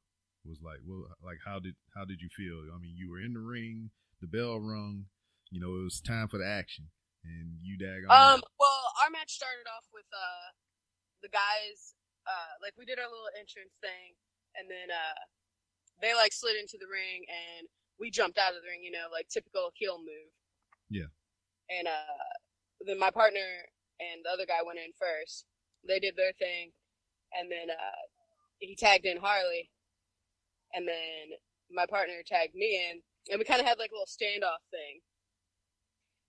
[0.45, 0.81] was like?
[0.87, 2.69] Well, like how did how did you feel?
[2.73, 5.07] I mean, you were in the ring, the bell rung.
[5.51, 6.93] You know, it was time for the action,
[7.25, 10.53] and you dag Um, well, our match started off with uh,
[11.23, 11.95] the guys.
[12.29, 14.13] Uh, like we did our little entrance thing,
[14.57, 15.21] and then uh,
[16.05, 17.65] they like slid into the ring, and
[17.97, 18.85] we jumped out of the ring.
[18.85, 20.33] You know, like typical heel move.
[20.93, 21.09] Yeah.
[21.69, 22.29] And uh,
[22.85, 23.45] then my partner
[24.01, 25.45] and the other guy went in first.
[25.87, 26.73] They did their thing,
[27.33, 28.03] and then uh,
[28.59, 29.71] he tagged in Harley,
[30.75, 31.39] and then
[31.71, 35.01] my partner tagged me in, and we kind of had like a little standoff thing,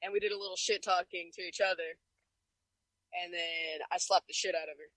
[0.03, 1.97] and we did a little shit talking to each other,
[3.23, 4.91] and then I slapped the shit out of her.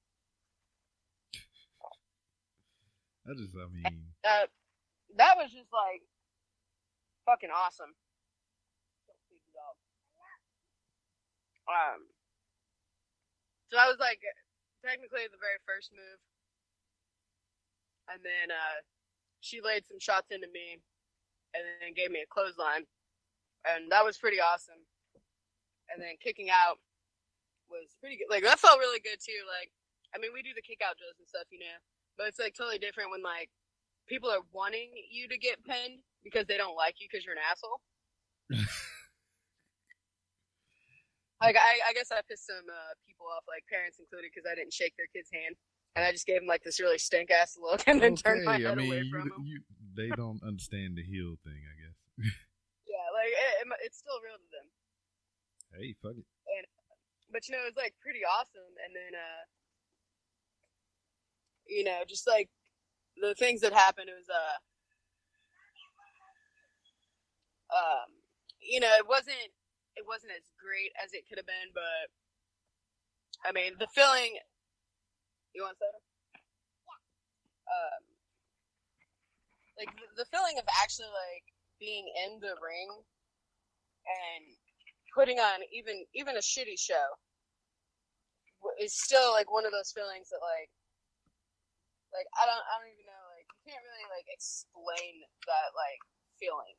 [3.23, 4.47] I just, I mean, Uh,
[5.17, 6.03] that was just like
[7.27, 7.95] fucking awesome.
[11.71, 12.11] Um,
[13.71, 14.19] so that was like
[14.83, 16.19] technically the very first move,
[18.13, 18.79] and then uh,
[19.41, 20.79] she laid some shots into me,
[21.57, 22.85] and then gave me a clothesline,
[23.65, 24.81] and that was pretty awesome.
[25.91, 26.81] And then kicking out
[27.69, 28.29] was pretty good.
[28.29, 29.43] Like that felt really good too.
[29.49, 29.73] Like,
[30.15, 31.79] I mean, we do the kick out drills and stuff, you know,
[32.17, 33.49] but it's like totally different when like
[34.09, 37.45] people are wanting you to get pinned because they don't like you because you're an
[37.45, 37.81] asshole.
[41.43, 44.55] like I, I guess I pissed some uh, people off, like parents included, because I
[44.55, 45.57] didn't shake their kid's hand,
[45.95, 48.59] and I just gave him like this really stink ass look, and then turned my
[48.59, 49.45] head I mean, away you, from them.
[49.45, 49.61] you,
[49.97, 51.97] they don't understand the heel thing, I guess.
[52.89, 54.69] Yeah, like it, it, it's still real to them,
[55.77, 56.25] hey, fuck it.
[57.33, 58.73] but you know, it's like pretty awesome.
[58.85, 59.45] And then, uh,
[61.67, 62.49] you know, just like
[63.21, 64.57] the things that happened, it was uh,
[67.73, 68.09] um,
[68.61, 69.53] you know, it wasn't
[69.97, 72.09] it wasn't as great as it could have been, but
[73.45, 74.39] I mean, the feeling.
[75.53, 76.01] You want soda?
[77.69, 78.03] Um,
[79.77, 81.45] like the, the feeling of actually like
[81.81, 82.89] being in the ring
[84.05, 84.45] and
[85.13, 87.17] putting on even even a shitty show
[88.81, 90.71] is still like one of those feelings that like
[92.13, 96.01] like I don't I don't even know like you can't really like explain that like
[96.41, 96.77] feeling.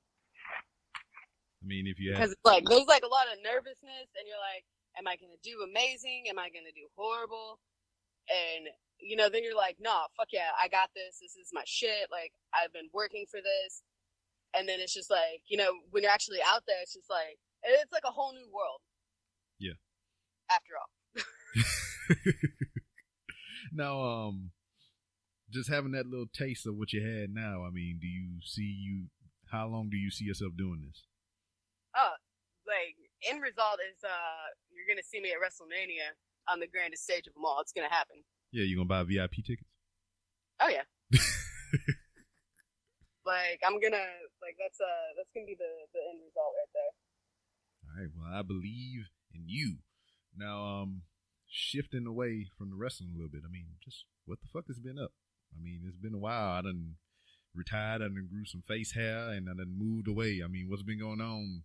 [1.61, 4.41] I mean, if you because it's like there's like a lot of nervousness and you're
[4.41, 4.65] like
[4.97, 6.29] am i gonna do amazing?
[6.29, 7.57] Am i gonna do horrible
[8.29, 8.67] and
[8.99, 12.07] you know then you're like nah fuck yeah i got this this is my shit
[12.11, 13.81] like i've been working for this
[14.55, 17.37] and then it's just like you know when you're actually out there it's just like
[17.63, 18.79] it's like a whole new world
[19.59, 19.73] Yeah.
[20.49, 20.89] after all
[23.73, 24.51] now, um,
[25.51, 27.63] just having that little taste of what you had now.
[27.65, 29.07] I mean, do you see you?
[29.51, 31.05] How long do you see yourself doing this?
[31.95, 32.13] Oh,
[32.65, 32.97] like
[33.29, 36.17] end result is uh you're gonna see me at WrestleMania
[36.47, 37.59] on the grandest stage of them all.
[37.61, 38.23] It's gonna happen.
[38.51, 39.69] Yeah, you gonna buy VIP tickets?
[40.59, 40.83] Oh yeah.
[43.25, 44.05] like I'm gonna
[44.41, 46.93] like that's uh that's gonna be the the end result right there.
[47.83, 48.11] All right.
[48.15, 49.77] Well, I believe in you.
[50.35, 51.03] Now, um,
[51.47, 53.43] shifting away from the wrestling a little bit.
[53.45, 55.11] I mean, just what the fuck has been up?
[55.55, 56.57] I mean, it's been a while.
[56.57, 56.95] I done
[57.53, 58.01] retired.
[58.01, 60.41] I done grew some face hair, and I done moved away.
[60.43, 61.63] I mean, what's been going on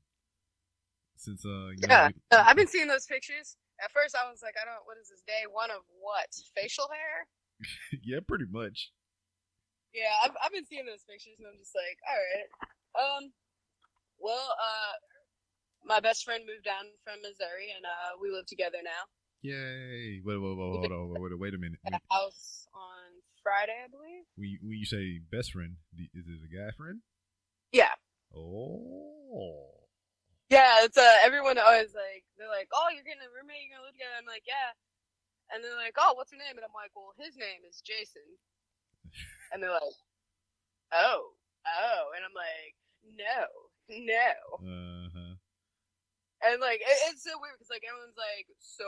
[1.16, 1.44] since?
[1.44, 3.56] Uh, Yeah, know, uh, I've been seeing those pictures.
[3.82, 4.82] At first, I was like, I don't.
[4.86, 6.30] What is this day one of what?
[6.54, 7.26] Facial hair?
[8.02, 8.90] yeah, pretty much.
[9.94, 12.50] Yeah, I've I've been seeing those pictures, and I'm just like, all right.
[12.98, 13.22] Um,
[14.18, 14.94] well, uh,
[15.86, 19.06] my best friend moved down from Missouri, and uh, we live together now.
[19.42, 20.20] Yay!
[20.24, 21.78] Wait, wait, wait, hold on, wait, wait, wait a minute.
[21.86, 24.26] At a house on Friday, I believe.
[24.34, 27.00] When you, when you say best friend, is it a guy friend?
[27.70, 27.94] Yeah,
[28.34, 29.70] Oh,
[30.50, 30.84] yeah.
[30.84, 33.96] It's uh, everyone always like they're like, oh, you're getting a roommate, you're gonna live
[33.96, 34.16] together.
[34.18, 34.72] I'm like, yeah.
[35.52, 36.60] And they're like, oh, what's her name?
[36.60, 38.24] And I'm like, well, his name is Jason.
[39.52, 39.96] And they're like,
[40.92, 41.32] oh,
[41.64, 42.76] oh, and I'm like,
[43.16, 43.48] no,
[43.88, 44.32] no.
[44.60, 45.34] uh huh.
[46.44, 48.86] And like it, it's so weird because like everyone's like, "So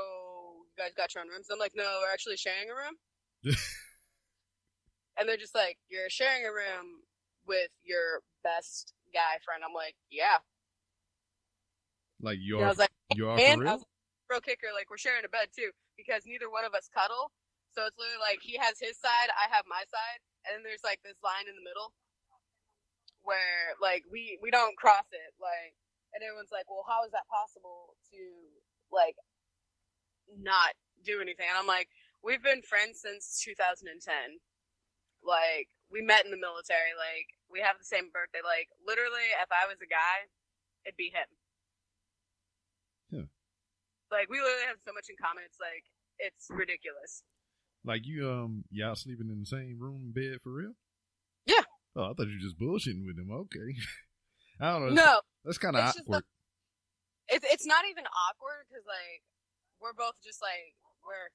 [0.70, 2.94] you guys got your own rooms?" I'm like, "No, we're actually sharing a room."
[5.18, 7.02] and they're just like, "You're sharing a room
[7.46, 10.38] with your best guy friend." I'm like, "Yeah."
[12.20, 13.96] Like And you're I was like, you're for "And I was like,
[14.28, 17.32] bro, kicker, like we're sharing a bed too because neither one of us cuddle.
[17.72, 20.82] So it's literally like he has his side, I have my side, and then there's
[20.84, 21.94] like this line in the middle
[23.22, 25.76] where like we we don't cross it like
[26.16, 28.20] and everyone's like well how is that possible to
[28.88, 29.16] like
[30.40, 30.72] not
[31.04, 31.46] do anything?
[31.48, 31.88] And i'm like
[32.24, 34.40] we've been friends since 2010
[35.24, 39.52] like we met in the military like we have the same birthday like literally if
[39.52, 40.28] i was a guy
[40.88, 41.28] it'd be him
[43.10, 43.26] Yeah.
[44.10, 45.84] like we literally have so much in common it's like
[46.18, 47.22] it's ridiculous
[47.84, 50.74] Like you um y'all sleeping in the same room bed for real?
[51.46, 51.64] Yeah.
[51.96, 53.30] Oh, I thought you were just bullshitting with him.
[53.32, 53.74] Okay.
[54.60, 55.02] I don't know.
[55.02, 56.24] no That's kind of awkward.
[57.28, 59.24] it's it's not even awkward because like
[59.80, 61.32] we're both just like we're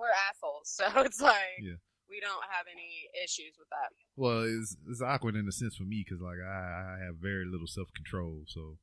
[0.00, 1.76] we're assholes, so it's like Yeah.
[2.08, 3.92] we don't have any issues with that.
[4.16, 7.44] Well, it's it's awkward in a sense for me because like I, I have very
[7.44, 8.44] little self control.
[8.48, 8.78] So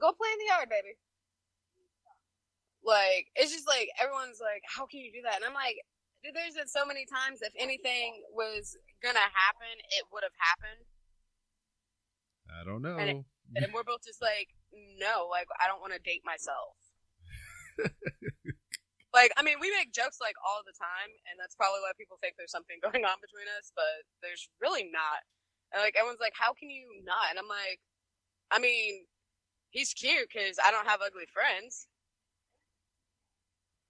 [0.00, 0.94] Go play in the yard, baby.
[2.84, 5.40] Like it's just like everyone's like, how can you do that?
[5.40, 5.80] And I'm like,
[6.20, 7.40] dude, there's been so many times.
[7.40, 10.84] If anything was gonna happen, it would have happened,
[12.50, 12.96] I don't know.
[12.96, 13.24] And
[13.56, 16.76] and we're both just like, no, like I don't want to date myself.
[19.16, 22.18] like, I mean, we make jokes like all the time, and that's probably why people
[22.20, 25.22] think there's something going on between us, but there's really not.
[25.72, 27.34] And like everyone's like, how can you not?
[27.34, 27.82] And I'm like,
[28.52, 29.06] I mean,
[29.74, 31.90] he's cute because I don't have ugly friends,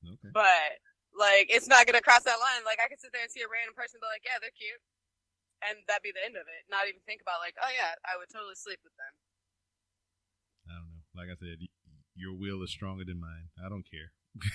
[0.00, 0.32] okay.
[0.32, 0.80] but
[1.12, 2.64] like it's not gonna cross that line.
[2.64, 4.80] Like I could sit there and see a random person be like, yeah, they're cute,
[5.60, 6.64] and that'd be the end of it.
[6.72, 9.12] Not even think about like, oh yeah, I would totally sleep with them.
[10.72, 11.04] I don't know.
[11.12, 11.60] Like I said,
[12.16, 13.52] your will is stronger than mine.
[13.60, 14.16] I don't care.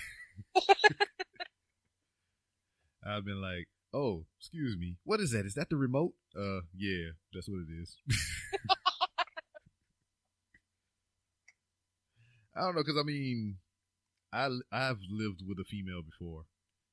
[3.05, 4.97] I've been like, oh, excuse me.
[5.05, 5.45] What is that?
[5.45, 6.13] Is that the remote?
[6.35, 7.97] Uh, yeah, that's what it is.
[12.59, 13.57] I don't know, cause I mean,
[14.33, 16.43] I I've lived with a female before,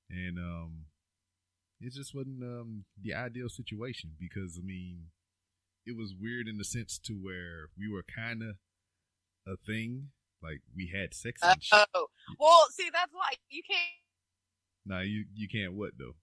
[0.09, 0.85] and um,
[1.81, 5.07] it just wasn't um the ideal situation because I mean,
[5.85, 8.57] it was weird in the sense to where we were kind of
[9.47, 10.11] a thing,
[10.41, 11.87] like we had sex and shit.
[11.95, 12.07] Oh,
[12.39, 13.81] well, see, that's why you can't.
[14.87, 16.15] Nah, you you can't what though?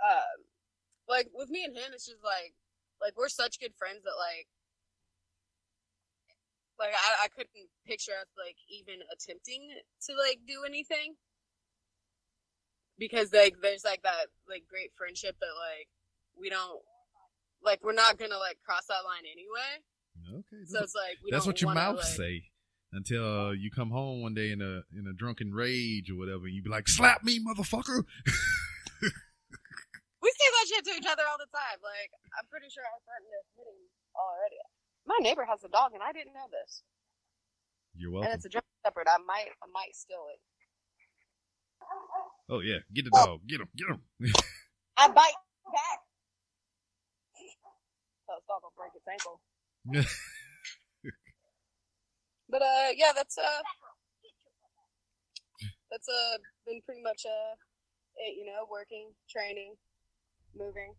[0.00, 0.38] Um,
[1.08, 2.54] like with me and him, it's just like,
[3.00, 4.48] like we're such good friends that like,
[6.78, 9.70] like I, I couldn't picture us like even attempting
[10.06, 11.16] to like do anything
[12.98, 15.88] because like there's like that like great friendship that like
[16.38, 16.82] we don't
[17.62, 19.82] like we're not gonna like cross that line anyway.
[20.38, 22.42] Okay, So it's like we that's what your wanna, mouth like, say
[22.92, 26.46] until uh, you come home one day in a in a drunken rage or whatever,
[26.46, 28.04] and you be like, "Slap me, motherfucker!"
[30.22, 31.78] We say that shit to each other all the time.
[31.84, 33.78] Like, I'm pretty sure I started to hit him
[34.16, 34.58] already.
[35.06, 36.82] My neighbor has a dog, and I didn't know this.
[37.94, 38.30] You're welcome.
[38.30, 39.06] And it's a German Shepherd.
[39.08, 40.40] I might, I might steal it.
[42.50, 44.00] Oh yeah, get the dog, get him, get him.
[44.96, 45.38] I bite
[45.72, 45.98] back.
[48.26, 49.40] So this dog will break its ankle.
[52.48, 53.62] But uh, yeah, that's uh,
[55.90, 57.54] that's uh, been pretty much uh,
[58.16, 59.74] it, you know, working, training,
[60.56, 60.94] moving.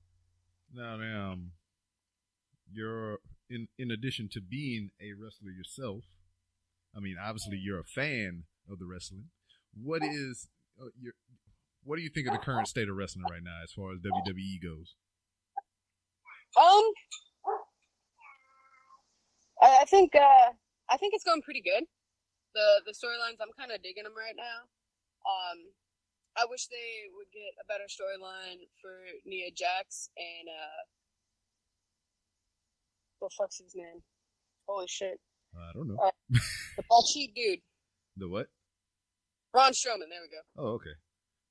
[0.74, 1.52] Now, um,
[2.72, 3.20] you're
[3.50, 6.06] in in addition to being a wrestler yourself.
[6.96, 9.30] I mean, obviously, you're a fan of the wrestling.
[9.74, 10.48] What is
[10.80, 11.14] uh, your
[11.84, 14.00] what do you think of the current state of wrestling right now, as far as
[14.00, 14.96] WWE goes?
[16.60, 16.84] Um,
[19.62, 20.52] I think uh,
[20.90, 21.84] I think it's going pretty good.
[22.56, 24.68] The the storylines I'm kind of digging them right now.
[25.28, 25.72] Um,
[26.38, 28.94] I wish they would get a better storyline for
[29.26, 30.82] Nia Jax and uh,
[33.22, 34.02] the fuck's his name?
[34.68, 35.20] Holy shit!
[35.56, 35.98] I don't know.
[36.04, 36.12] Uh,
[36.78, 37.60] The bald sheep dude,
[38.18, 38.48] the what?
[39.54, 40.10] Braun Strowman.
[40.10, 40.42] There we go.
[40.62, 40.96] Oh, okay.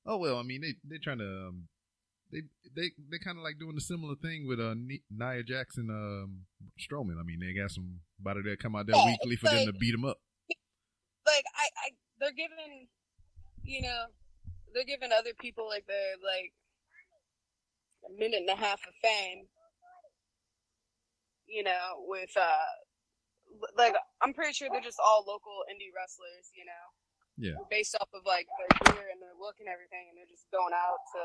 [0.04, 1.68] Oh well, I mean they they're trying to um,
[2.30, 2.42] they
[2.76, 4.74] they they kind of like doing a similar thing with uh
[5.10, 6.46] Nia Jackson um
[6.78, 7.18] Strowman.
[7.18, 9.92] I mean they got somebody that come out there Yeah, weekly for them to beat
[9.92, 10.18] them up.
[11.26, 11.90] Like I, I,
[12.20, 12.86] they're giving,
[13.64, 14.04] you know,
[14.72, 16.52] they're giving other people like their like
[18.06, 19.46] a minute and a half of fame.
[21.46, 22.70] You know, with uh,
[23.78, 26.50] like I'm pretty sure they're just all local indie wrestlers.
[26.54, 26.84] You know,
[27.38, 27.58] Yeah.
[27.70, 30.74] based off of like their gear and their look and everything, and they're just going
[30.74, 31.22] out to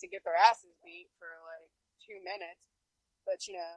[0.00, 1.68] to get their asses beat for like
[2.00, 2.70] two minutes.
[3.26, 3.74] But you know,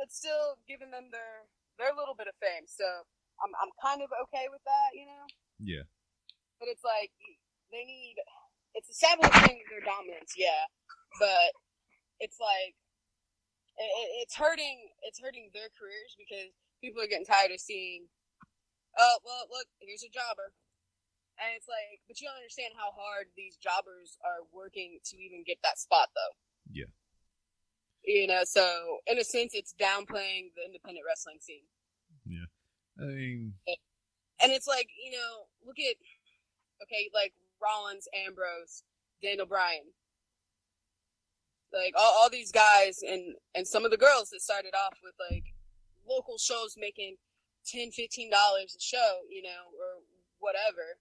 [0.00, 1.44] it's still giving them their
[1.76, 2.64] their little bit of fame.
[2.66, 2.86] So
[3.44, 5.24] I'm I'm kind of okay with that, you know.
[5.60, 5.84] Yeah.
[6.58, 7.12] But it's like
[7.70, 8.16] they need
[8.74, 10.66] it's establishing their dominance, yeah,
[11.18, 11.50] but
[12.20, 12.74] it's like
[13.78, 16.50] it, it- it's hurting it's hurting their careers because
[16.82, 18.06] people are getting tired of seeing
[18.98, 20.52] oh well look here's a jobber.
[21.38, 25.44] And it's like but you don't understand how hard these jobbers are working to even
[25.46, 26.34] get that spot though.
[26.70, 26.90] Yeah.
[28.04, 31.66] you know so in a sense it's downplaying the independent wrestling scene.
[32.26, 32.50] Yeah,
[33.00, 33.54] I mean,
[34.42, 35.96] and it's like you know look at
[36.82, 38.82] okay like rollins ambrose
[39.22, 39.82] daniel bryan
[41.72, 45.14] like all, all these guys and and some of the girls that started off with
[45.30, 45.44] like
[46.08, 47.16] local shows making
[47.66, 50.00] 10 15 dollars a show you know or
[50.38, 50.96] whatever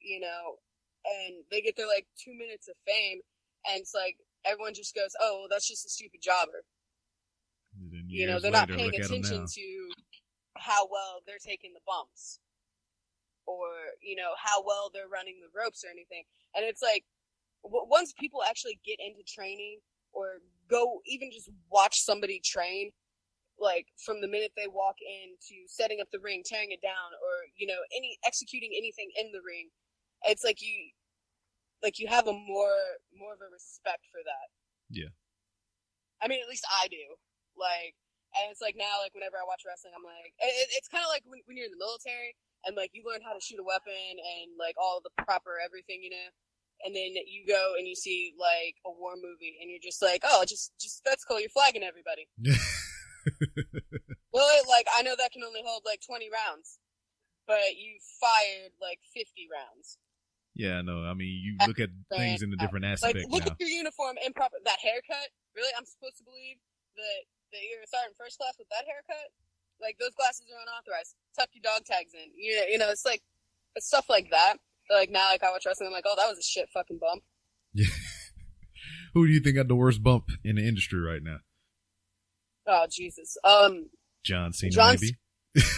[0.00, 0.56] you know
[1.04, 3.20] and they get their like two minutes of fame
[3.68, 6.64] and it's like everyone just goes oh well, that's just a stupid jobber.
[8.08, 9.88] You know they're not paying look at 'em attention to
[10.56, 12.40] how well they're taking the bumps
[13.46, 13.68] or
[14.02, 16.24] you know how well they're running the ropes or anything.
[16.54, 17.04] And it's like
[17.62, 19.78] once people actually get into training
[20.12, 22.90] or go even just watch somebody train
[23.60, 27.12] like from the minute they walk in to setting up the ring tearing it down
[27.20, 29.68] or you know any executing anything in the ring
[30.24, 30.90] it's like you
[31.82, 34.48] like you have a more more of a respect for that.
[34.88, 35.12] Yeah.
[36.20, 37.04] i mean at least i do.
[37.56, 37.94] Like
[38.36, 41.10] and it's like now like whenever i watch wrestling i'm like it, it's kind of
[41.12, 42.32] like when, when you're in the military
[42.64, 46.00] and like you learn how to shoot a weapon and like all the proper everything
[46.00, 46.28] you know
[46.84, 50.22] and then you go and you see like a war movie and you're just like
[50.24, 51.40] oh just just that's cool.
[51.40, 52.28] You're flagging everybody.
[54.32, 56.78] Well it, like i know that can only hold like 20 rounds
[57.50, 59.98] but you fired like 50 rounds.
[60.54, 61.02] Yeah, no.
[61.02, 63.52] I mean, you look at things in a different aspect like look now.
[63.52, 65.34] at your uniform improper that haircut.
[65.58, 66.62] Really i'm supposed to believe
[66.94, 67.20] that
[67.50, 69.34] that you're starting first class with that haircut?
[69.82, 71.18] Like those glasses are unauthorized.
[71.34, 72.30] Tuck your dog tags in.
[72.38, 73.22] You know, you know it's like
[73.74, 76.38] it's stuff like that like now like i watch wrestling i'm like oh that was
[76.38, 77.22] a shit fucking bump
[77.74, 77.86] Yeah.
[79.14, 81.38] Who do you think got the worst bump in the industry right now?
[82.66, 83.86] oh jesus um
[84.24, 85.16] John Cena, John maybe.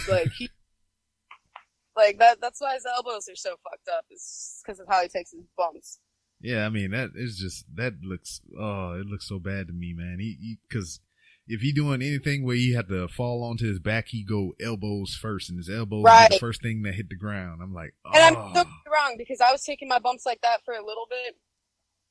[0.09, 0.49] like he
[1.95, 5.07] like that that's why his elbows are so fucked up is because of how he
[5.07, 5.99] takes his bumps
[6.41, 9.93] Yeah, I mean that is just that looks oh it looks so bad to me,
[9.95, 10.17] man.
[10.19, 10.99] He because
[11.47, 15.15] if he doing anything where he had to fall onto his back, he go elbows
[15.15, 17.61] first, and his elbows are the first thing that hit the ground.
[17.61, 20.41] I'm like, oh, And I'm get me wrong because I was taking my bumps like
[20.41, 21.35] that for a little bit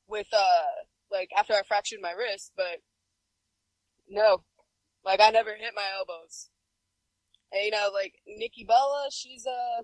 [0.08, 0.62] with uh
[1.10, 2.82] like after I fractured my wrist, but
[4.08, 4.42] no,
[5.04, 6.50] like I never hit my elbows.
[7.52, 9.82] And, you know, like Nikki Bella, she's uh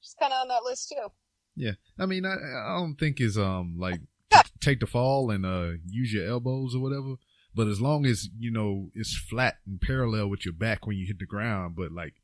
[0.00, 1.08] she's kind of on that list too.
[1.54, 1.72] yeah.
[1.98, 4.00] I mean, I I don't think is um like
[4.60, 7.14] take the fall and uh use your elbows or whatever.
[7.58, 11.08] But as long as you know it's flat and parallel with your back when you
[11.08, 12.14] hit the ground, but like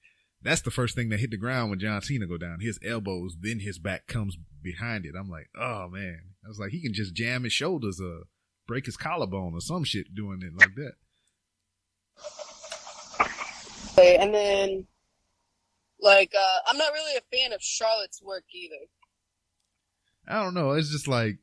[0.41, 2.61] that's the first thing that hit the ground when John Cena go down.
[2.61, 5.17] His elbows, then his back comes behind it.
[5.19, 6.21] I'm like, oh man.
[6.45, 8.27] I was like, he can just jam his shoulders, uh,
[8.69, 10.93] break his collarbone or some shit doing it like that.
[13.99, 14.87] And then
[15.99, 18.87] like uh I'm not really a fan of Charlotte's work either.
[20.29, 20.71] I don't know.
[20.71, 21.39] It's just like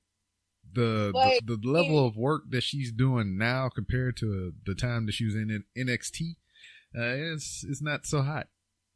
[0.73, 5.05] the Like, the, the level of work that she's doing now compared to the time
[5.05, 6.35] that she was in NXT.
[6.95, 8.47] Uh, it's it's not so hot,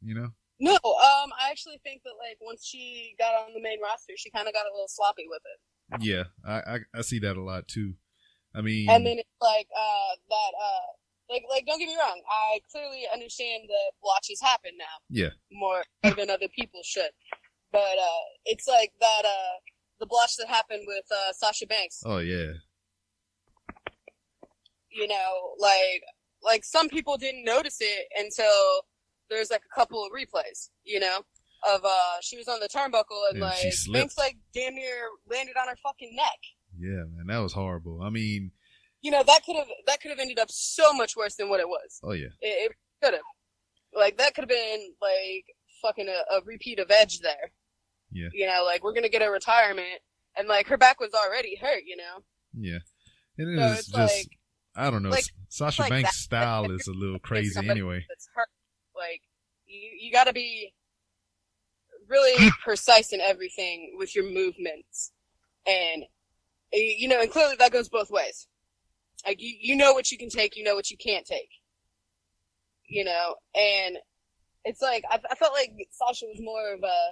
[0.02, 0.30] you know.
[0.58, 4.30] No, um, I actually think that like once she got on the main roster, she
[4.30, 6.02] kind of got a little sloppy with it.
[6.02, 7.94] Yeah, I, I I see that a lot too.
[8.54, 10.86] I mean, And then it's like uh that uh
[11.28, 15.84] like like don't get me wrong, I clearly understand that blotches happen now yeah, more
[16.02, 17.10] than other people should,
[17.72, 19.56] but uh it's like that uh
[20.00, 22.02] the blotch that happened with uh Sasha Banks.
[22.04, 22.52] oh yeah,
[24.90, 26.02] you know, like
[26.42, 28.82] like some people didn't notice it until
[29.30, 31.20] there's like a couple of replays, you know,
[31.68, 33.72] of uh she was on the turnbuckle and And like.
[33.92, 36.38] Banks like damn near landed on her fucking neck.
[36.78, 38.00] yeah, man, that was horrible.
[38.02, 38.52] I mean,
[39.02, 41.60] You know, that could have that could have ended up so much worse than what
[41.60, 42.00] it was.
[42.04, 42.72] oh yeah, It, it
[43.02, 43.22] could have.
[43.94, 45.44] Like that could have been like
[45.82, 47.52] fucking a, a repeat of Edge there.
[48.12, 48.28] Yeah.
[48.32, 50.00] You know, like we're gonna get a retirement
[50.36, 52.22] and like her back was already hurt, you know.
[52.58, 52.78] yeah.
[53.38, 54.38] And it So is just, like-
[54.74, 55.10] I don't know.
[55.10, 58.04] like- Sasha like Banks' style is a little crazy anyway.
[58.10, 58.48] It's hurt.
[58.94, 59.22] Like
[59.66, 60.72] you, you got to be
[62.08, 65.12] really precise in everything with your movements,
[65.66, 66.04] and
[66.72, 68.46] you know, and clearly that goes both ways.
[69.26, 71.48] Like you, you know what you can take, you know what you can't take.
[72.88, 73.96] You know, and
[74.64, 77.10] it's like I, I felt like Sasha was more of a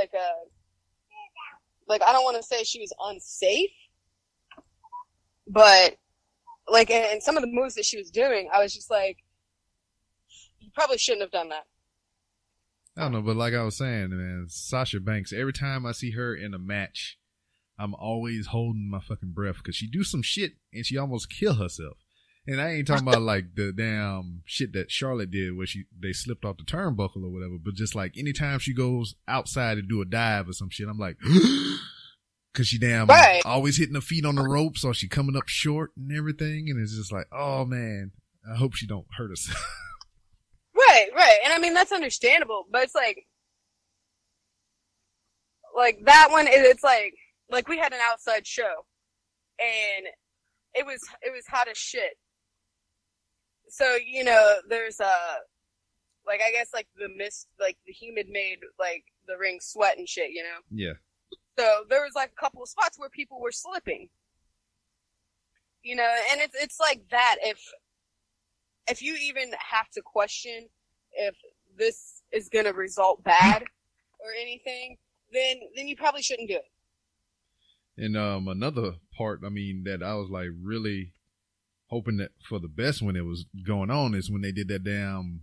[0.00, 3.70] like a like I don't want to say she was unsafe,
[5.46, 5.96] but
[6.68, 9.18] like and some of the moves that she was doing, I was just like,
[10.60, 11.64] you probably shouldn't have done that.
[12.96, 15.32] I don't know, but like I was saying, man, Sasha Banks.
[15.32, 17.18] Every time I see her in a match,
[17.78, 21.54] I'm always holding my fucking breath because she do some shit and she almost kill
[21.54, 21.96] herself.
[22.50, 26.12] And I ain't talking about like the damn shit that Charlotte did where she they
[26.12, 30.02] slipped off the turnbuckle or whatever, but just like anytime she goes outside to do
[30.02, 31.16] a dive or some shit, I'm like,
[32.54, 33.40] cause she damn Right.
[33.44, 36.80] always hitting her feet on the ropes or she coming up short and everything, and
[36.82, 38.10] it's just like, oh man,
[38.52, 39.64] I hope she don't hurt herself.
[40.74, 41.38] Right, right.
[41.44, 43.26] And I mean, that's understandable, but it's like,
[45.76, 47.14] like that one, it, it's like,
[47.48, 48.86] like we had an outside show
[49.60, 50.06] and
[50.74, 52.14] it was, it was hot as shit.
[53.70, 55.34] So, you know, there's, uh,
[56.26, 60.08] like, I guess like the mist, like the humid made like the ring sweat and
[60.08, 60.58] shit, you know?
[60.70, 60.92] yeah,
[61.58, 64.08] So there was like a couple of spots where people were slipping.
[65.82, 67.58] You know, and it's it's like that if
[68.86, 70.68] if you even have to question
[71.12, 71.34] if
[71.78, 73.62] this is going to result bad
[74.20, 74.98] or anything,
[75.32, 76.70] then then you probably shouldn't do it.
[77.96, 81.12] And um, another part, I mean, that I was like really
[81.90, 84.84] hoping that for the best when it was going on is when they did that
[84.84, 85.42] damn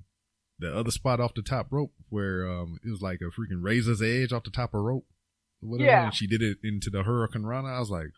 [0.60, 4.02] the other spot off the top rope where um it was like a freaking razor's
[4.02, 5.06] edge off the top of rope,
[5.60, 5.90] whatever.
[5.90, 6.06] Yeah.
[6.06, 7.76] And she did it into the Hurricanrana.
[7.76, 8.10] I was like,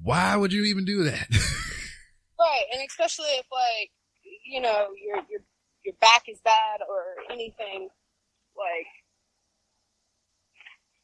[0.00, 1.28] why would you even do that?
[2.40, 3.90] Right, and especially if like
[4.46, 5.40] you know your your
[5.84, 7.88] your back is bad or anything
[8.56, 8.86] like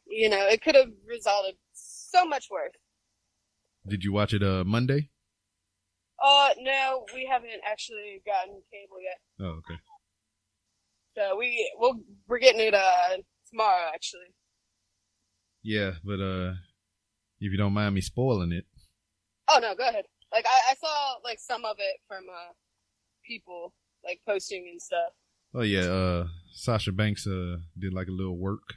[0.06, 2.70] you know, it could have resulted so much worse.
[3.86, 5.10] did you watch it uh Monday?
[6.26, 9.20] Uh no, we haven't actually gotten cable yet.
[9.40, 9.78] Oh, okay.
[11.16, 13.18] So we we'll we're getting it uh
[13.50, 14.32] tomorrow actually.
[15.62, 16.54] Yeah, but uh,
[17.40, 18.64] if you don't mind me spoiling it,
[19.48, 20.04] Oh no, go ahead.
[20.32, 22.52] Like I, I saw like some of it from uh
[23.26, 25.12] people like posting and stuff.
[25.54, 28.74] Oh yeah, uh Sasha Banks uh did like a little work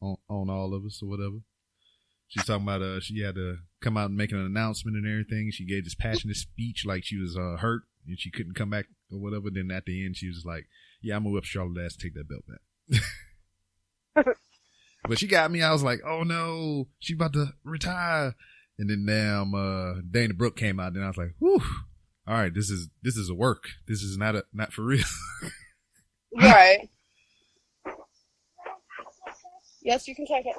[0.00, 1.38] on on all of us or whatever.
[2.28, 5.50] She's talking about uh she had to come out and make an announcement and everything.
[5.52, 8.86] She gave this passionate speech like she was uh hurt and she couldn't come back
[9.10, 9.48] or whatever.
[9.52, 10.66] Then at the end she was like,
[11.02, 12.44] Yeah, I'm gonna whip Charlotte ass take that belt
[14.14, 14.26] back.
[15.08, 18.34] but she got me, I was like, Oh no, she about to retire.
[18.78, 21.62] And then damn uh Dana Brooke came out and I was like, Whew,
[22.26, 23.68] all right, this is this is a work.
[23.86, 25.04] This is not a not for real.
[26.36, 26.90] Right.
[29.82, 30.56] yes, you can take it.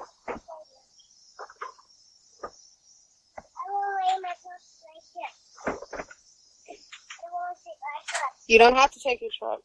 [8.47, 9.59] You don't have to take your truck.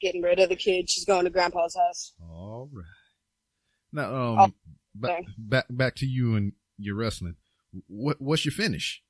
[0.00, 0.90] Getting rid of the kid.
[0.90, 2.12] She's going to grandpa's house.
[2.22, 2.84] All right.
[3.92, 4.52] Now, um, Oh,
[4.94, 7.36] back back back to you and your wrestling.
[7.86, 9.02] What what's your finish?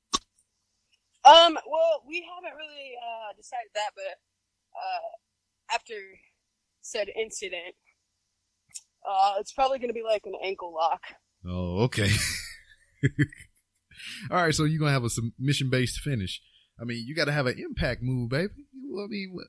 [1.23, 4.17] Um, well, we haven't really uh, decided that, but
[4.75, 5.93] uh, after
[6.81, 7.75] said incident,
[9.07, 11.01] uh, it's probably going to be like an ankle lock.
[11.47, 12.09] Oh, okay.
[14.31, 16.41] All right, so you're gonna have a submission based finish.
[16.79, 18.53] I mean, you got to have an impact move, baby.
[18.73, 19.47] I mean, what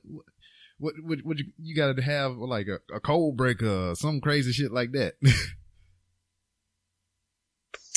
[0.77, 4.71] what what, what you, you got to have like a, a codebreaker, some crazy shit
[4.71, 5.13] like that.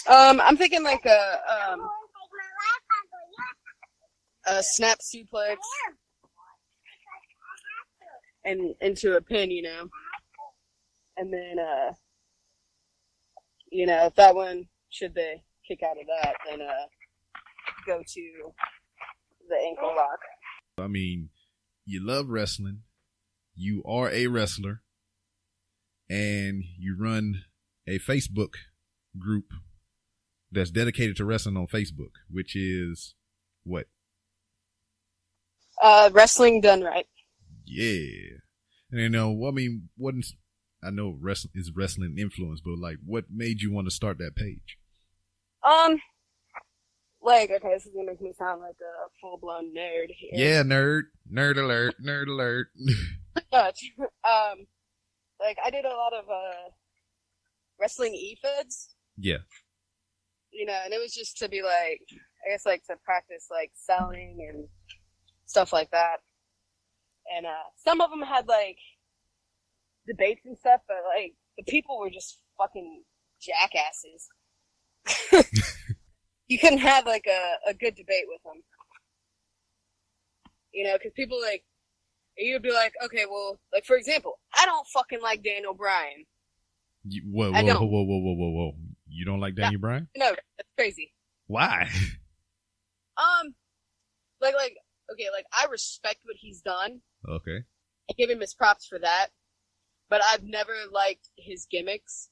[0.09, 1.80] Um, I'm thinking like a um
[4.47, 5.57] a snap suplex.
[8.44, 9.88] and into a pin, you know.
[11.16, 11.92] And then, uh,
[13.77, 16.87] you know, if that one should they kick out of that, then uh,
[17.87, 18.33] go to
[19.49, 20.18] the ankle lock.
[20.79, 21.29] I mean,
[21.85, 22.81] you love wrestling,
[23.55, 24.81] you are a wrestler,
[26.09, 27.43] and you run
[27.87, 28.55] a Facebook
[29.18, 29.45] group
[30.51, 33.14] that's dedicated to wrestling on Facebook, which is
[33.64, 33.87] what?
[35.83, 37.07] Uh, wrestling done right.
[37.66, 38.39] Yeah.
[38.91, 40.14] And you know, I mean, what
[40.87, 44.37] I know wrestling is wrestling influence, but like, what made you want to start that
[44.37, 44.78] page?
[45.62, 46.01] Um,
[47.20, 50.30] like, okay, this is gonna make me sound like a full blown nerd here.
[50.32, 52.68] Yeah, nerd, nerd alert, nerd alert.
[53.51, 53.76] But,
[54.24, 54.66] um,
[55.39, 56.70] like I did a lot of uh
[57.78, 58.95] wrestling e-feds.
[59.18, 59.45] Yeah.
[60.51, 62.01] You know, and it was just to be like,
[62.47, 64.68] I guess like to practice like selling and
[65.45, 66.18] stuff like that.
[67.37, 68.78] And uh some of them had like
[70.07, 73.03] debates and stuff, but like the people were just fucking
[73.41, 74.29] jackasses.
[76.49, 78.63] you couldn't have like a, a good debate with them.
[80.73, 81.65] You know, because people like,
[82.37, 86.25] you'd be like, okay, well, like for example, I don't fucking like Daniel Bryan.
[87.09, 88.73] You, whoa, I whoa, whoa, whoa, whoa, whoa, whoa!
[89.09, 90.09] You don't like Daniel Bryan?
[90.17, 91.13] No, that's crazy.
[91.47, 91.89] Why?
[93.17, 93.55] Um,
[94.41, 94.77] like, like,
[95.13, 97.01] okay, like I respect what he's done.
[97.29, 97.65] okay.
[98.11, 99.29] I give him his props for that.
[100.09, 102.29] But I've never liked his gimmicks.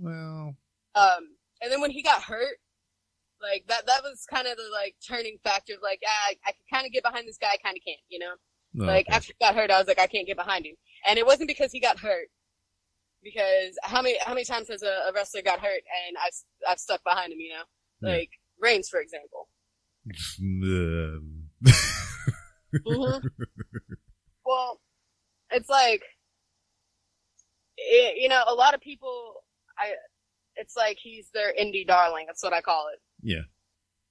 [0.00, 0.56] Well,
[0.94, 2.56] Um, and then when he got hurt,
[3.40, 6.52] like that, that was kind of the like turning factor of like, ah, I, I
[6.52, 8.34] can kind of get behind this guy, I kind of can't, you know?
[8.72, 9.16] no, Like okay.
[9.16, 10.74] after he got hurt, I was like, I can't get behind him.
[11.06, 12.28] And it wasn't because he got hurt.
[13.22, 16.78] Because how many how many times has a, a wrestler got hurt and I've I've
[16.78, 17.62] stuck behind him, you know?
[18.02, 18.16] Yeah.
[18.16, 18.30] Like
[18.60, 19.48] Reigns, for example.
[22.86, 23.22] Mhm.
[24.44, 24.80] well,
[25.50, 26.02] it's like,
[27.84, 29.42] it, you know, a lot of people,
[29.78, 29.92] I,
[30.56, 32.24] it's like he's their indie darling.
[32.26, 33.00] That's what I call it.
[33.22, 33.42] yeah.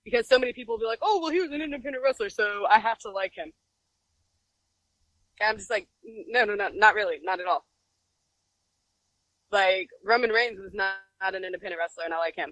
[0.03, 2.65] Because so many people will be like, oh, well, he was an independent wrestler, so
[2.69, 3.53] I have to like him.
[5.39, 7.65] And I'm just like, no, no, no, not really, not at all.
[9.49, 12.51] Like, Roman Reigns was not, not an independent wrestler, and I like him.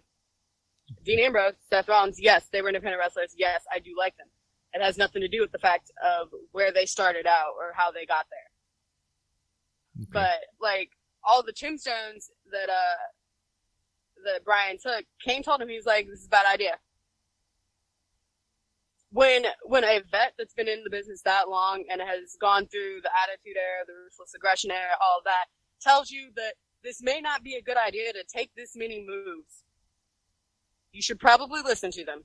[1.04, 3.34] Dean Ambrose, Seth Rollins, yes, they were independent wrestlers.
[3.38, 4.28] Yes, I do like them.
[4.74, 7.92] It has nothing to do with the fact of where they started out or how
[7.92, 10.04] they got there.
[10.04, 10.10] Okay.
[10.14, 10.92] But like
[11.24, 12.98] all the tombstones that uh
[14.26, 16.78] that Bryan took, Kane told him he was like, "This is a bad idea."
[19.12, 23.02] When when a vet that's been in the business that long and has gone through
[23.04, 25.46] the attitude era, the ruthless aggression era, all of that,
[25.82, 26.54] tells you that
[26.84, 29.64] this may not be a good idea to take this many moves,
[30.94, 32.24] you should probably listen to them.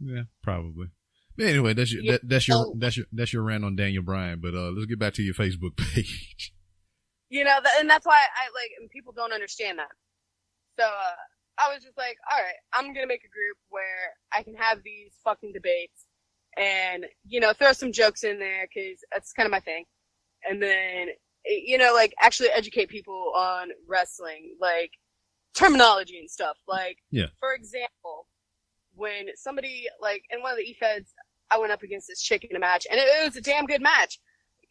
[0.00, 0.88] Yeah, probably.
[1.36, 2.12] But anyway, that's your Yeah.
[2.12, 4.40] that, that's your that's your that's your rant on Daniel Bryan.
[4.40, 6.52] But uh, let's get back to your Facebook page.
[7.36, 9.92] You know, th- and that's why I like, and people don't understand that.
[10.78, 11.16] So, uh,
[11.58, 15.12] I was just like, alright, I'm gonna make a group where I can have these
[15.22, 16.06] fucking debates
[16.56, 19.84] and, you know, throw some jokes in there, cause that's kind of my thing.
[20.48, 21.08] And then,
[21.44, 24.92] you know, like, actually educate people on wrestling, like,
[25.54, 26.56] terminology and stuff.
[26.66, 27.26] Like, Yeah.
[27.38, 28.28] for example,
[28.94, 31.12] when somebody, like, in one of the E-Feds,
[31.50, 33.66] I went up against this chick in a match, and it, it was a damn
[33.66, 34.18] good match.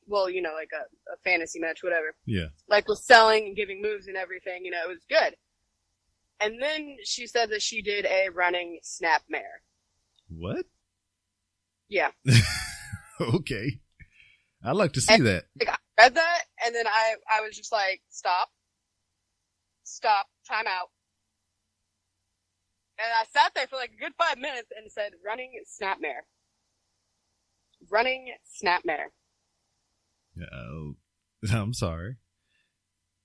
[0.08, 0.84] Well, you know, like a,
[1.14, 2.48] a fantasy match, whatever Yeah.
[2.70, 5.36] like was selling and giving moves and everything, you know, it was good.
[6.40, 9.62] And then she said that she did a running snap mare.
[10.30, 10.66] What?
[11.88, 12.10] Yeah.
[13.22, 13.80] okay.
[14.64, 15.46] I'd like to see that.
[15.60, 18.50] Like I read that and then I, I was just like, stop.
[19.84, 20.28] Stop.
[20.48, 20.90] Time out.
[22.98, 26.26] And I sat there for like a good five minutes and said, running snap mare.
[27.90, 29.12] Running snap mare.
[30.40, 30.94] Uh,
[31.54, 32.18] I'm sorry.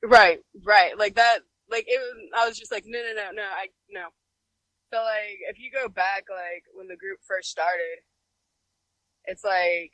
[0.02, 0.96] Right, right.
[0.98, 1.40] Like that,
[1.70, 4.06] like it was, I was just like, no, no, no, no, I, no.
[4.92, 8.02] So like, if you go back, like, when the group first started,
[9.26, 9.92] it's like,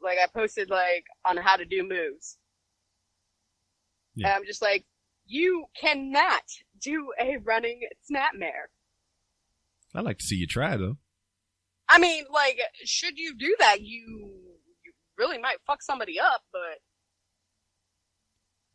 [0.00, 2.38] like I posted like on how to do moves.
[4.14, 4.28] Yeah.
[4.28, 4.84] And I'm just like,
[5.26, 6.42] you cannot
[6.80, 7.80] do a running
[8.10, 8.68] snapmare.
[9.94, 10.98] I'd like to see you try though.
[11.88, 14.37] I mean, like, should you do that, you
[15.18, 16.80] really might fuck somebody up, but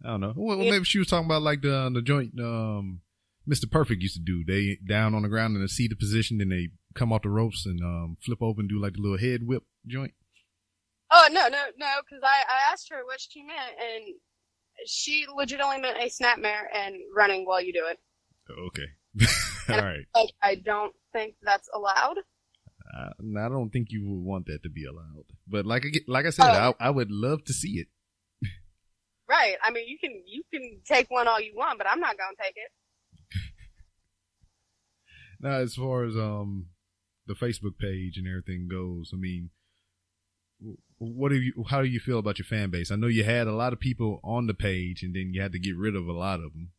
[0.05, 0.33] I don't know.
[0.35, 3.01] Well, maybe she was talking about like the the joint um
[3.49, 3.69] Mr.
[3.69, 4.43] Perfect used to do.
[4.45, 7.65] They down on the ground in a seated position, then they come off the ropes
[7.65, 10.13] and um flip over and do like the little head whip joint.
[11.11, 11.87] Oh no, no, no!
[12.01, 14.15] Because I, I asked her what she meant, and
[14.87, 17.99] she legitimately meant a snapmare and running while you do it.
[18.51, 18.87] Okay.
[19.69, 20.05] All right.
[20.15, 22.17] Like I don't think that's allowed.
[22.93, 25.25] I, I don't think you would want that to be allowed.
[25.47, 26.75] But like I- like I said, Oh.
[26.79, 27.87] I, I would love to see it.
[29.29, 29.55] Right.
[29.63, 32.35] I mean, you can you can take one all you want, but I'm not gonna
[32.41, 32.71] take it.
[35.39, 36.67] Now, as far as um
[37.25, 39.49] the Facebook page and everything goes, I mean,
[40.97, 41.65] what do you?
[41.69, 42.91] How do you feel about your fan base?
[42.91, 45.51] I know you had a lot of people on the page, and then you had
[45.53, 46.71] to get rid of a lot of them.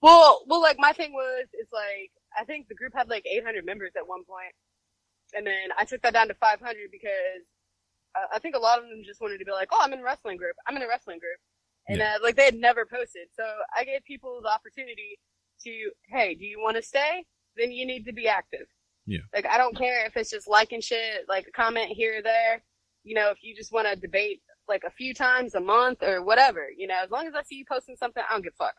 [0.00, 3.66] Well, well, like my thing was, it's like I think the group had like 800
[3.66, 4.54] members at one point,
[5.34, 7.44] and then I took that down to 500 because
[8.32, 10.04] I think a lot of them just wanted to be like, "Oh, I'm in a
[10.04, 10.56] wrestling group.
[10.66, 11.38] I'm in a wrestling group,"
[11.88, 12.16] and Yeah.
[12.16, 13.28] uh, like they had never posted.
[13.32, 13.44] So
[13.76, 15.18] I gave people the opportunity
[15.64, 17.24] to, "Hey, do you want to stay?
[17.56, 18.66] Then you need to be active."
[19.06, 19.20] Yeah.
[19.34, 22.62] Like I don't care if it's just liking shit, like a comment here or there.
[23.04, 26.22] You know, if you just want to debate like a few times a month or
[26.22, 28.64] whatever, you know, as long as I see you posting something, I don't give a
[28.64, 28.74] fuck.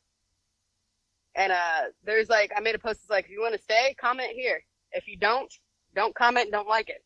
[1.36, 3.96] And uh, there's like, I made a post that's like, if you want to stay,
[4.00, 4.64] comment here.
[4.92, 5.52] If you don't,
[5.96, 7.04] don't comment, don't like it.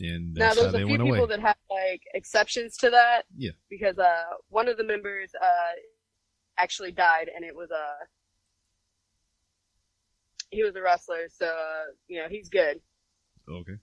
[0.00, 1.26] And now there's a few people away.
[1.26, 3.22] that have like exceptions to that.
[3.36, 3.52] Yeah.
[3.70, 5.72] Because uh, one of the members uh
[6.58, 8.04] actually died, and it was uh,
[10.50, 12.80] he was a wrestler, so uh, you know he's good.
[13.48, 13.74] okay.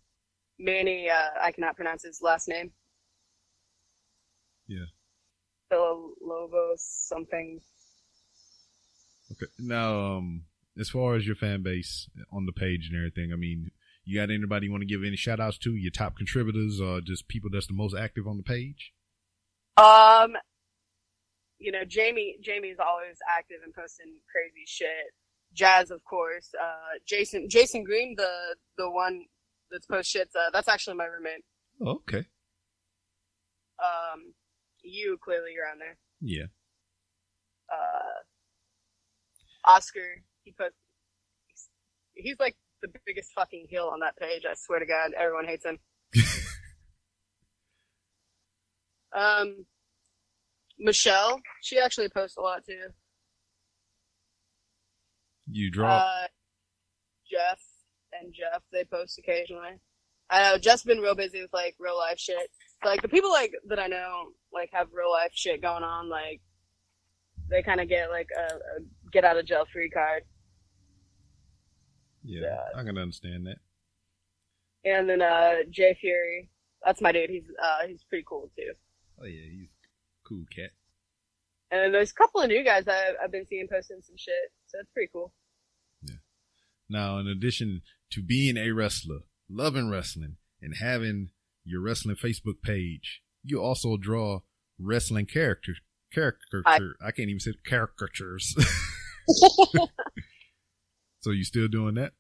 [0.61, 2.71] Manny, uh, I cannot pronounce his last name.
[4.67, 4.85] Yeah.
[5.71, 7.61] Lobos something.
[9.31, 9.45] Okay.
[9.57, 10.43] Now, um,
[10.77, 13.71] as far as your fan base on the page and everything, I mean,
[14.09, 15.75] you got anybody you want to give any shout outs to?
[15.75, 18.91] Your top contributors or just people that's the most active on the page?
[19.77, 20.33] Um,
[21.59, 25.13] you know, Jamie, Jamie's always active and posting crazy shit.
[25.53, 26.49] Jazz, of course.
[26.59, 29.25] Uh, Jason, Jason Green, the, the one
[29.69, 31.43] that's post shits, uh, that's actually my roommate.
[31.79, 32.25] Oh, okay.
[33.79, 34.33] Um,
[34.81, 35.97] you, clearly you're on there.
[36.19, 36.47] Yeah.
[37.71, 38.23] Uh,
[39.65, 40.75] Oscar, he posts,
[41.45, 41.67] he's,
[42.15, 44.43] he's like the biggest fucking heel on that page.
[44.49, 45.79] I swear to God, everyone hates him.
[49.13, 49.65] Um,
[50.77, 52.87] Michelle, she actually posts a lot too.
[55.51, 55.97] You draw.
[55.97, 56.27] Uh,
[57.29, 57.59] Jeff
[58.19, 59.79] and Jeff, they post occasionally.
[60.29, 62.49] I know Jeff's been real busy with like real life shit.
[62.85, 66.07] Like the people like that I know like have real life shit going on.
[66.07, 66.39] Like
[67.49, 68.79] they kind of get like a, a
[69.11, 70.23] get out of jail free card.
[72.23, 72.79] Yeah, yeah.
[72.79, 73.57] I can understand that.
[74.85, 76.49] And then uh Jay Fury,
[76.85, 77.29] that's my dude.
[77.29, 78.73] He's uh he's pretty cool too.
[79.21, 80.71] Oh yeah, he's a cool cat.
[81.71, 84.33] And there's a couple of new guys I've, I've been seeing posting some shit,
[84.67, 85.33] so it's pretty cool.
[86.01, 86.15] Yeah.
[86.89, 91.29] Now, in addition to being a wrestler, loving wrestling, and having
[91.63, 94.39] your wrestling Facebook page, you also draw
[94.79, 95.79] wrestling characters.
[96.11, 96.63] Caricature.
[96.65, 98.55] I can't even say caricatures.
[101.21, 102.11] so you still doing that?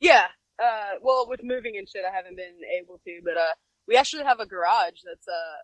[0.00, 0.26] Yeah.
[0.62, 3.54] Uh, well, with moving and shit, I haven't been able to, but uh,
[3.86, 5.56] we actually have a garage that's uh,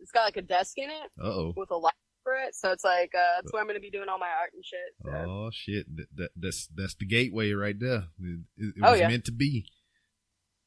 [0.00, 1.54] it's got like a desk in it Uh oh.
[1.56, 4.08] with a light for it, so it's like uh, that's where I'm gonna be doing
[4.10, 4.78] all my art and shit.
[5.04, 5.10] So.
[5.10, 5.86] Oh shit!
[5.96, 8.04] That, that that's that's the gateway right there.
[8.20, 9.08] It, it, it Oh, was yeah.
[9.08, 9.66] meant to be.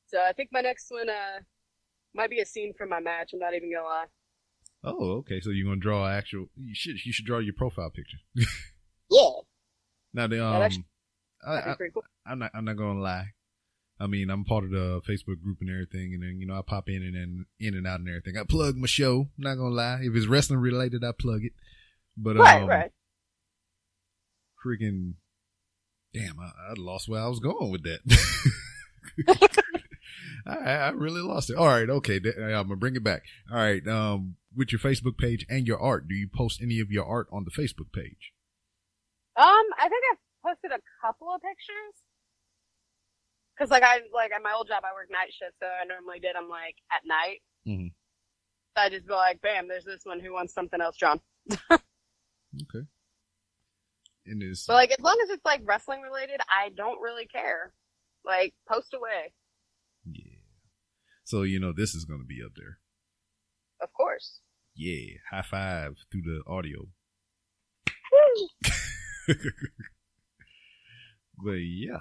[0.08, 1.40] so I think my next one uh
[2.16, 3.32] might be a scene from my match.
[3.34, 4.06] I'm not even gonna lie.
[4.84, 5.40] Oh, okay.
[5.42, 6.48] So you're gonna draw actual?
[6.56, 8.18] You should you should draw your profile picture.
[9.12, 9.30] Yeah,
[10.14, 10.86] Now the um, actually-
[11.46, 12.04] I, be I, cool.
[12.26, 13.28] I'm not I'm not gonna lie.
[14.00, 16.62] I mean, I'm part of the Facebook group and everything, and then you know I
[16.62, 18.36] pop in and then in and out and everything.
[18.38, 19.30] I plug my show.
[19.38, 20.00] I'm not gonna lie.
[20.02, 21.54] If it's wrestling related, I plug it.
[22.18, 22.92] But Right, um, right.
[24.66, 25.14] freaking
[26.14, 28.00] damn, I, I lost where I was going with that.
[30.48, 31.58] I, I really lost it.
[31.58, 33.24] All right, okay, I'm gonna bring it back.
[33.52, 36.92] All right, um, with your Facebook page and your art, do you post any of
[36.92, 38.34] your art on the Facebook page?
[39.38, 39.46] Um,
[39.78, 41.96] I think I've posted a couple of pictures.
[43.58, 46.20] Cause like I like at my old job I work night shift, so I normally
[46.20, 47.42] did them like at night.
[47.68, 47.94] Mhm.
[48.76, 51.20] So I just be like, bam, there's this one who wants something else drawn.
[52.74, 52.86] Okay.
[54.28, 57.74] And is But like as long as it's like wrestling related, I don't really care.
[58.24, 59.34] Like post away,
[60.10, 60.38] yeah.
[61.26, 62.80] So you know this is gonna be up there.
[63.82, 64.40] of course.
[64.74, 66.88] Yeah, high five through the audio.
[71.44, 72.00] but yeah,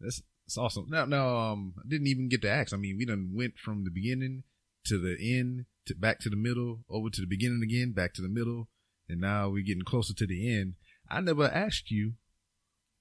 [0.00, 0.86] that's that's awesome.
[0.90, 2.74] Now, now, um, I didn't even get to ask.
[2.74, 4.44] I mean, we done went from the beginning
[4.86, 8.22] to the end, to back to the middle, over to the beginning again, back to
[8.22, 8.68] the middle,
[9.08, 10.74] and now we're getting closer to the end.
[11.10, 12.14] I never asked you.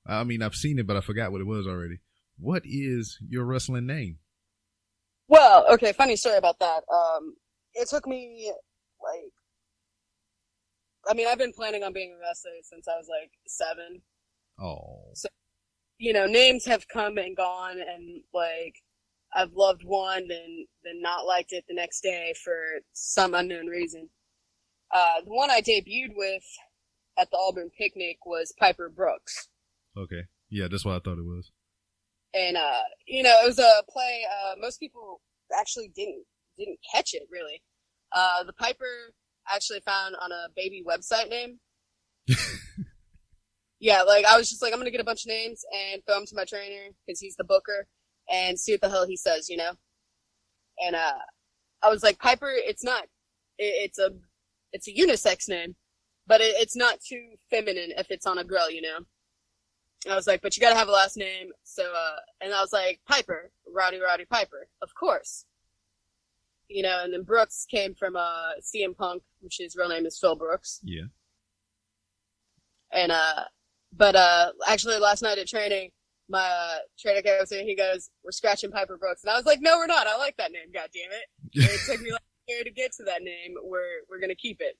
[0.05, 1.99] I mean, I've seen it, but I forgot what it was already.
[2.37, 4.19] What is your wrestling name?
[5.27, 6.83] Well, okay, funny story about that.
[6.93, 7.35] Um,
[7.73, 8.51] it took me
[9.01, 9.31] like,
[11.09, 14.01] I mean, I've been planning on being a wrestler since I was like seven.
[14.59, 15.11] Oh,
[15.97, 18.75] you know, names have come and gone, and like
[19.35, 22.55] I've loved one and then not liked it the next day for
[22.93, 24.09] some unknown reason.
[24.93, 26.43] Uh, the one I debuted with
[27.17, 29.49] at the Auburn picnic was Piper Brooks.
[29.97, 30.23] Okay.
[30.49, 31.51] Yeah, that's what I thought it was.
[32.33, 35.21] And, uh, you know, it was a play, uh, most people
[35.57, 36.25] actually didn't,
[36.57, 37.61] didn't catch it really.
[38.11, 39.13] Uh, the Piper
[39.51, 41.59] actually found on a baby website name.
[43.83, 46.15] yeah, like I was just like, I'm gonna get a bunch of names and throw
[46.15, 47.85] them to my trainer because he's the booker
[48.31, 49.71] and see what the hell he says, you know?
[50.79, 51.19] And, uh,
[51.83, 53.03] I was like, Piper, it's not,
[53.57, 54.11] it, it's a,
[54.71, 55.75] it's a unisex name,
[56.25, 58.99] but it, it's not too feminine if it's on a girl, you know?
[60.09, 61.49] I was like, but you gotta have a last name.
[61.65, 65.43] So, uh, and I was like, Piper, Rowdy Roddy Piper, of course.
[66.69, 70.17] You know, and then Brooks came from, uh, CM Punk, which his real name is
[70.17, 70.79] Phil Brooks.
[70.85, 71.07] Yeah.
[72.93, 73.43] And, uh,
[73.95, 75.89] but, uh, actually last night at training,
[76.29, 79.23] my, uh, trainer came up to me and he goes, we're scratching Piper Brooks.
[79.23, 80.07] And I was like, no, we're not.
[80.07, 80.71] I like that name.
[80.73, 81.63] God damn it.
[81.63, 83.55] And it took me like a year to get to that name.
[83.61, 84.77] We're, we're gonna keep it.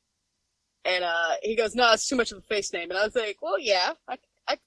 [0.86, 2.90] And, uh, he goes, no, it's too much of a face name.
[2.90, 4.58] And I was like, well, yeah, I, I,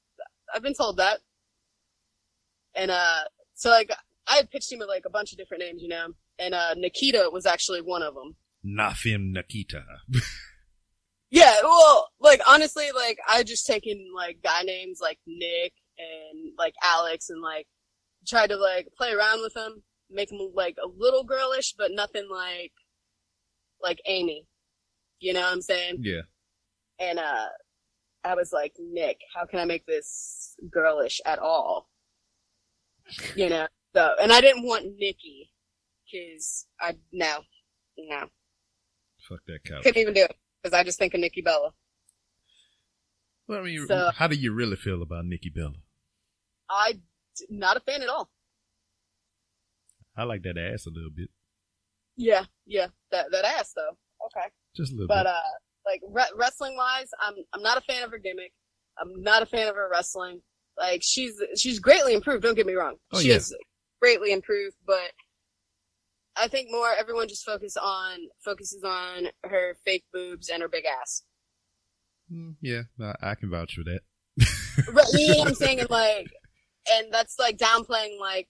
[0.55, 1.21] I've been told that.
[2.75, 3.21] And, uh,
[3.55, 3.91] so like,
[4.29, 6.75] I had pitched him with like a bunch of different names, you know, and, uh,
[6.77, 8.37] Nikita was actually one of them.
[8.65, 9.85] Nafim Nikita.
[11.31, 11.86] Yeah, well,
[12.57, 17.67] honestly, like I just taken like guy names like Nick and like Alex and like
[18.27, 22.29] tried to like play around with them, make them like a little girlish, but nothing
[22.31, 22.73] like
[23.83, 24.47] like Amy.
[25.21, 25.99] You know what I'm saying?
[26.01, 26.23] yeah.
[26.99, 27.47] And uh
[28.25, 31.89] I was like, Nick, how can I make this girlish at all?
[33.37, 35.53] You know, so and I didn't want Nikki
[36.11, 37.39] because I no,
[37.99, 38.25] no,
[39.29, 39.83] Fuck that couch.
[39.85, 41.71] couldn't even do it because I just think of Nikki Bella.
[43.49, 45.75] Well, I mean, So- how do you really feel about Nikki Bella?
[46.69, 47.01] I
[47.49, 48.31] not a fan at all.
[50.17, 51.29] I like that ass a little bit.
[52.17, 53.97] Yeah, yeah, that that ass though.
[54.27, 55.27] Okay, Just a little but bit.
[55.27, 55.41] uh,
[55.85, 58.53] like re- wrestling wise, I'm I'm not a fan of her gimmick.
[58.99, 60.41] I'm not a fan of her wrestling.
[60.79, 62.43] Like she's she's greatly improved.
[62.43, 62.97] Don't get me wrong.
[63.13, 63.35] Oh, she yeah.
[63.37, 63.55] is
[64.01, 65.13] greatly improved, but
[66.37, 70.85] I think more everyone just focus on focuses on her fake boobs and her big
[70.87, 71.23] ass.
[72.33, 72.83] Mm, yeah,
[73.23, 74.01] I, can vouch for that.
[74.93, 75.81] Right, you know what I'm saying?
[75.81, 76.31] And like,
[76.93, 78.49] and that's like downplaying like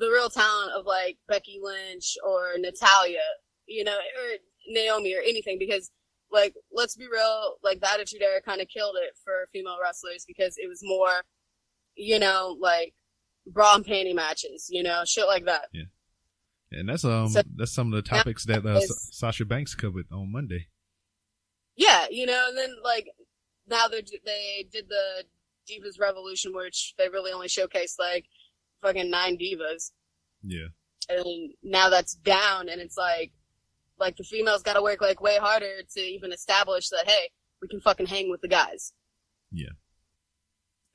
[0.00, 3.20] the real talent of like Becky Lynch or Natalya,
[3.66, 4.36] you know, or
[4.68, 5.90] Naomi or anything because
[6.32, 10.24] like, let's be real, like the Attitude Era kind of killed it for female wrestlers
[10.26, 11.22] because it was more,
[11.96, 12.94] you know, like
[13.46, 15.66] bra and panty matches, you know, shit like that.
[15.72, 15.84] Yeah,
[16.72, 18.80] And that's um So- that's some of the topics that uh,
[19.12, 20.66] Sasha Banks covered on Monday.
[21.80, 23.06] Yeah, you know, and then like
[23.66, 25.24] now they they did the
[25.66, 28.26] Divas Revolution, which they really only showcased like
[28.82, 29.90] fucking nine divas.
[30.42, 30.68] Yeah.
[31.08, 33.32] and now that's down and it's like
[33.98, 37.28] like the females got to work like way harder to even establish that hey
[37.60, 38.94] we can fucking hang with the guys
[39.52, 39.74] Yeah.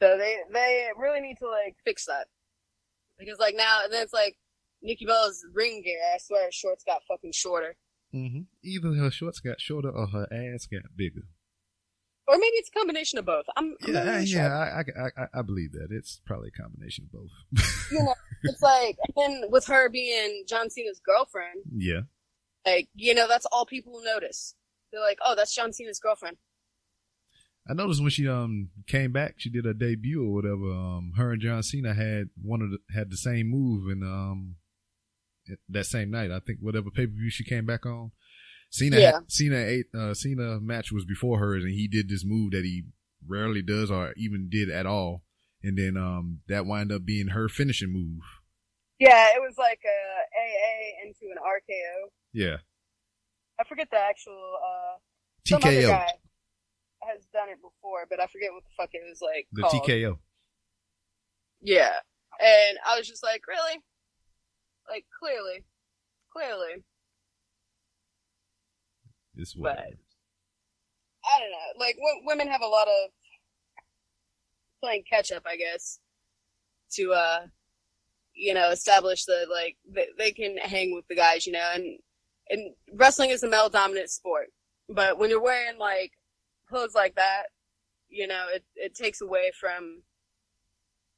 [0.01, 2.25] so they they really need to like fix that
[3.19, 4.35] because like now and then it's like
[4.81, 7.75] Nikki Bella's ring gear I swear shorts got fucking shorter
[8.15, 8.41] Mm-hmm.
[8.63, 11.21] Either her shorts got shorter or her ass got bigger.
[12.27, 14.41] or maybe it's a combination of both I'm, I'm Yeah, really I- sure.
[14.41, 17.65] yeah, I, I, I, I believe that it's probably a combination of both.
[17.91, 18.13] you know
[18.43, 22.01] it's like and with her being John Cena's girlfriend yeah,
[22.65, 24.55] like you know that's all people notice
[24.91, 26.37] they're like oh that's John Cena's girlfriend
[27.67, 30.69] I noticed when she um came back, she did her debut or whatever.
[30.71, 34.55] Um, her and John Cena had one of the, had the same move and um
[34.57, 34.64] it-
[35.69, 36.31] that same night.
[36.31, 38.11] I think whatever pay per view she came back on.
[38.69, 39.11] Cena, Yeah.
[39.13, 42.63] had, Cena, ate, uh, Cena match was before hers, and he did this move that
[42.65, 42.83] he
[43.27, 45.23] rarely does or even did at all.
[45.63, 48.21] And then um that wind up being her finishing move.
[48.99, 49.99] Yeah, it was like a
[50.39, 52.09] AA into an RKO.
[52.33, 52.57] Yeah,
[53.59, 54.97] I forget the actual uh
[55.47, 56.11] some other TKO, guy
[57.03, 59.83] has done it before, but I forget what the fuck it was like the called.
[59.87, 60.17] TKO.
[61.61, 61.93] Yeah.
[62.39, 63.79] And I was just like, really?
[64.89, 65.63] Like clearly.
[66.31, 66.83] Clearly.
[69.35, 69.87] But- whatever.
[71.25, 71.79] I don't know.
[71.79, 73.09] Like w- women have a lot of
[74.81, 75.99] playing catch up, I guess,
[76.93, 77.47] to uh
[78.35, 81.99] you know, establish the like they, they can hang with the guys, you know, and
[82.49, 84.47] and wrestling is a male dominant sport.
[84.89, 86.11] But when you're wearing like
[86.69, 87.43] clothes like that,
[88.09, 90.03] you know, it it takes away from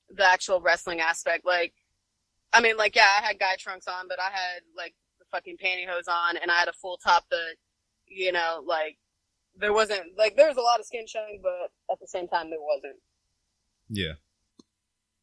[0.10, 1.46] the actual wrestling aspect.
[1.46, 1.74] Like
[2.54, 5.58] I mean, like yeah, I had guy trunks on, but I had like the fucking
[5.64, 7.56] pantyhose on and I had a full top that
[8.08, 8.98] you know, like
[9.56, 12.50] there wasn't like there was a lot of skin showing, but at the same time
[12.50, 13.00] there wasn't.
[13.90, 14.14] Yeah.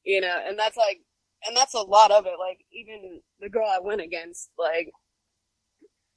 [0.05, 1.01] You know, and that's like,
[1.47, 2.35] and that's a lot of it.
[2.39, 4.91] Like even the girl I went against, like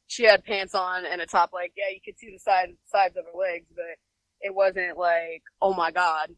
[0.08, 1.52] she had pants on and a top.
[1.54, 3.98] Like yeah, you could see the side sides of her legs, but
[4.42, 6.32] it wasn't like oh my god.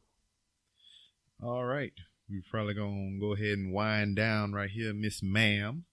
[1.41, 1.93] All right,
[2.29, 5.85] we're probably gonna go ahead and wind down right here, Miss Ma'am.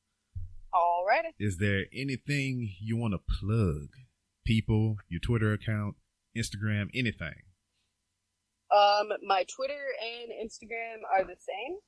[0.75, 1.33] Alrighty.
[1.39, 3.89] Is there anything you want to plug?
[4.45, 5.97] People, your Twitter account,
[6.37, 7.43] Instagram, anything.
[8.71, 11.79] Um, my Twitter and Instagram are the same.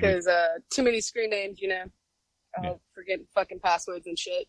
[0.00, 1.84] Cause, uh, too many screen names, you know.
[2.56, 2.76] I'll Yeah.
[2.94, 4.48] forget fucking passwords and shit.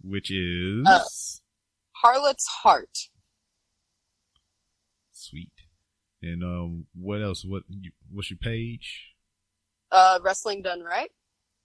[0.00, 1.04] Which is Uh,
[2.02, 3.10] Harlot's Heart.
[5.12, 5.52] sweet.
[6.22, 7.44] And um, what else?
[7.46, 9.12] What you, what's your page?
[9.92, 11.10] Uh, Wrestling Done Right.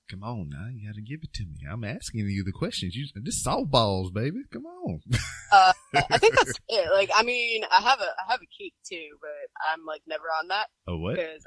[0.10, 1.60] Come on now, you got to give it to me.
[1.72, 2.96] I'm asking you the questions.
[2.96, 4.40] You this softballs, baby.
[4.52, 5.00] Come on.
[5.54, 5.72] Uh,
[6.10, 6.92] I think that's it.
[6.92, 9.30] Like, I mean, I have a, I have a Keek too, but
[9.72, 11.16] I'm like never on that oh what?
[11.16, 11.46] because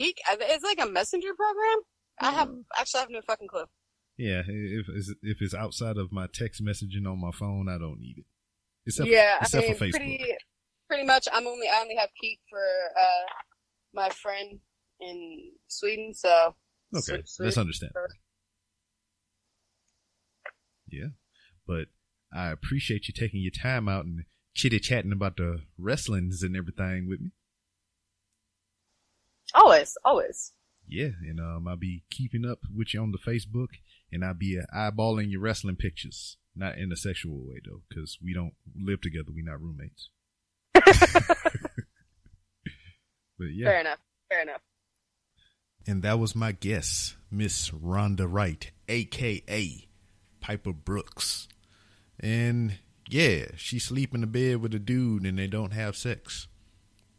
[0.00, 1.82] Keek, I- it's like a messenger program.
[2.20, 3.64] I have, actually have no fucking clue.
[4.16, 7.98] Yeah, if it's, if it's outside of my text messaging on my phone, I don't
[7.98, 8.24] need it.
[8.86, 9.90] Except, yeah, I except mean, for Facebook.
[9.92, 10.34] pretty,
[10.88, 11.28] pretty much.
[11.32, 13.26] I'm only, I only have Keek for, uh,
[13.94, 14.58] my friend
[15.00, 16.54] in Sweden, so.
[16.94, 17.44] Okay, sweet.
[17.44, 18.00] that's understandable.
[20.86, 21.08] Yeah,
[21.66, 21.86] but
[22.32, 24.24] I appreciate you taking your time out and
[24.54, 27.30] chitty chatting about the wrestlings and everything with me.
[29.54, 30.52] Always, always.
[30.86, 33.68] Yeah, and um, I'll be keeping up with you on the Facebook,
[34.12, 36.36] and I'll be uh, eyeballing your wrestling pictures.
[36.56, 39.30] Not in a sexual way though, because we don't live together.
[39.34, 40.10] We're not roommates.
[43.38, 43.98] but yeah, Fair enough.
[44.28, 44.60] Fair enough.
[45.86, 49.86] And that was my guess, Miss Rhonda Wright, aka
[50.40, 51.48] Piper Brooks.
[52.18, 56.48] And yeah, she sleep in the bed with a dude and they don't have sex.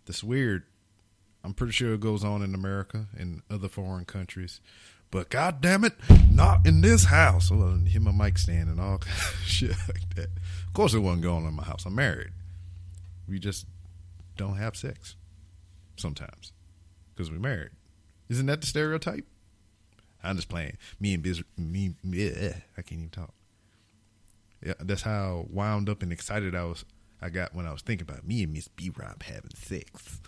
[0.05, 0.63] That's weird.
[1.43, 4.61] I'm pretty sure it goes on in America and other foreign countries.
[5.11, 5.93] But god damn it,
[6.31, 7.51] not in this house.
[7.51, 8.99] Well, and hit my mic stand and all
[9.45, 10.29] shit like that.
[10.67, 11.85] Of course it wasn't going on in my house.
[11.85, 12.31] I'm married.
[13.27, 13.65] We just
[14.37, 15.15] don't have sex.
[15.97, 16.51] Sometimes.
[17.13, 17.71] Because we're married.
[18.29, 19.25] Isn't that the stereotype?
[20.23, 20.77] I'm just playing.
[20.99, 23.33] Me and Biz, me, yeah, eh, I can't even talk.
[24.65, 26.83] Yeah, that's how wound up and excited I was.
[27.21, 30.21] I got when I was thinking about me and Miss B Rob having sex.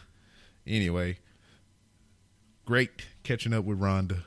[0.65, 1.17] Anyway,
[2.65, 4.23] great catching up with Rhonda.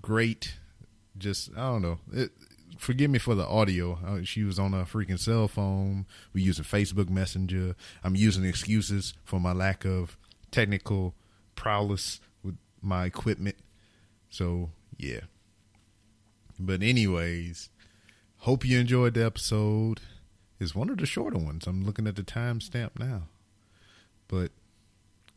[0.00, 0.56] Great,
[1.16, 1.98] just I don't know.
[2.12, 2.32] It,
[2.82, 3.98] forgive me for the audio.
[4.04, 6.04] Uh, she was on a freaking cell phone.
[6.32, 7.76] We using Facebook Messenger.
[8.02, 10.18] I'm using excuses for my lack of
[10.50, 11.14] technical
[11.54, 13.56] prowess with my equipment.
[14.30, 15.20] So yeah.
[16.58, 17.70] But anyways,
[18.38, 20.00] hope you enjoyed the episode.
[20.58, 21.66] It's one of the shorter ones.
[21.66, 23.22] I'm looking at the timestamp now.
[24.26, 24.50] But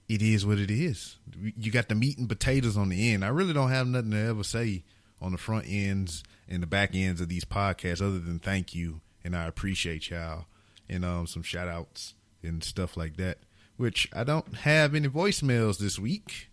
[0.09, 1.17] it is what it is.
[1.57, 3.23] You got the meat and potatoes on the end.
[3.23, 4.83] I really don't have nothing to ever say
[5.21, 9.01] on the front ends and the back ends of these podcasts other than thank you
[9.23, 10.45] and I appreciate y'all
[10.87, 13.39] and um some shout outs and stuff like that.
[13.77, 16.49] Which I don't have any voicemails this week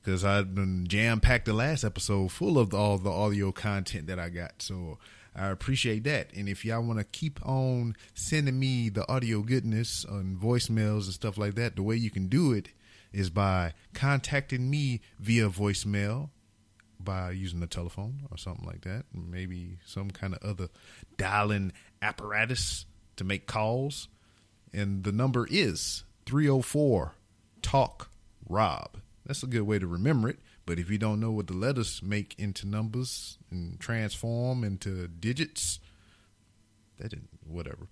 [0.00, 4.06] because I've been jam packed the last episode full of the, all the audio content
[4.06, 4.62] that I got.
[4.62, 4.98] So
[5.34, 6.32] I appreciate that.
[6.34, 11.14] And if y'all want to keep on sending me the audio goodness and voicemails and
[11.14, 12.68] stuff like that, the way you can do it
[13.12, 16.30] is by contacting me via voicemail
[17.04, 19.04] by using the telephone or something like that.
[19.12, 20.68] Maybe some kind of other
[21.16, 21.72] dialing
[22.02, 22.86] apparatus
[23.16, 24.08] to make calls.
[24.72, 27.14] And the number is 304
[27.62, 28.10] Talk
[28.48, 28.98] Rob.
[29.26, 30.38] That's a good way to remember it.
[30.66, 35.78] But if you don't know what the letters make into numbers and transform into digits,
[36.98, 37.88] that didn't, whatever.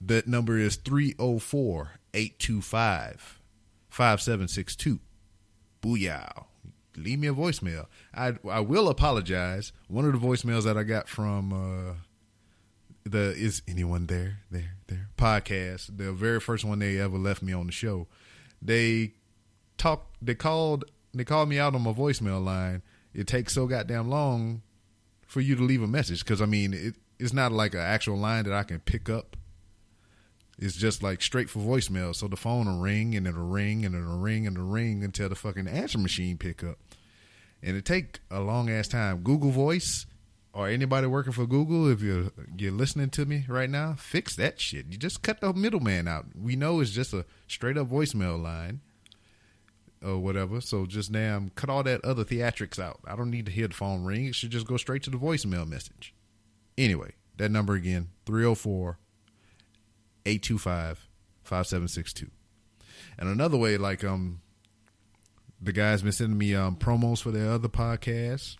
[0.00, 3.40] That number is 304 825
[3.88, 5.00] 5762.
[5.82, 6.44] Booyah.
[6.96, 7.86] Leave me a voicemail.
[8.14, 9.72] I I will apologize.
[9.88, 11.94] One of the voicemails that I got from uh
[13.04, 14.38] the is anyone there?
[14.50, 15.08] There there.
[15.16, 15.96] Podcast.
[15.96, 18.06] The very first one they ever left me on the show.
[18.60, 19.14] They
[19.78, 22.82] talked they called they called me out on my voicemail line.
[23.14, 24.62] It takes so goddamn long
[25.26, 26.20] for you to leave a message.
[26.24, 29.36] Because i mean it, it's not like an actual line that i can pick up
[30.58, 33.94] it's just like straight for voicemail so the phone will ring and it'll ring and
[33.94, 36.78] it'll ring and it'll ring until the fucking answer machine pick up
[37.62, 40.06] and it take a long ass time google voice
[40.54, 44.60] or anybody working for Google, if you're you're listening to me right now, fix that
[44.60, 44.86] shit.
[44.90, 46.26] You just cut the middleman out.
[46.38, 48.80] We know it's just a straight up voicemail line
[50.04, 50.60] or whatever.
[50.60, 53.00] So just damn cut all that other theatrics out.
[53.06, 54.26] I don't need to hear the phone ring.
[54.26, 56.14] It should just go straight to the voicemail message.
[56.76, 58.98] Anyway, that number again, 304
[60.26, 61.08] 825
[61.42, 62.30] 5762.
[63.18, 64.40] And another way, like um,
[65.60, 68.56] the guys been sending me um promos for their other podcasts,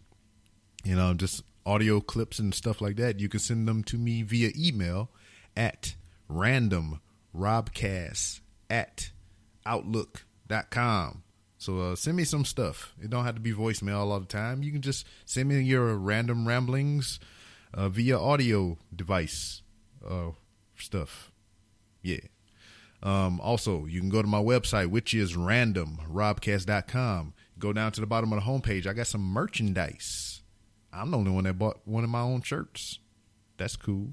[0.84, 3.20] you know, just audio clips and stuff like that.
[3.20, 5.10] You can send them to me via email
[5.56, 5.94] at
[6.28, 7.01] random
[7.36, 8.40] robcast
[8.70, 9.10] at
[9.66, 11.22] outlook.com.
[11.59, 12.94] So uh, send me some stuff.
[13.01, 14.62] It don't have to be voicemail all the time.
[14.62, 17.20] You can just send me your random ramblings
[17.72, 19.62] uh, via audio device
[20.09, 20.30] uh,
[20.76, 21.31] stuff.
[22.03, 22.20] Yeah.
[23.03, 27.35] Um, also, you can go to my website, which is randomrobcast.com.
[27.59, 28.87] Go down to the bottom of the homepage.
[28.87, 30.43] I got some merchandise.
[30.93, 32.99] I'm the only one that bought one of my own shirts.
[33.57, 34.11] That's cool.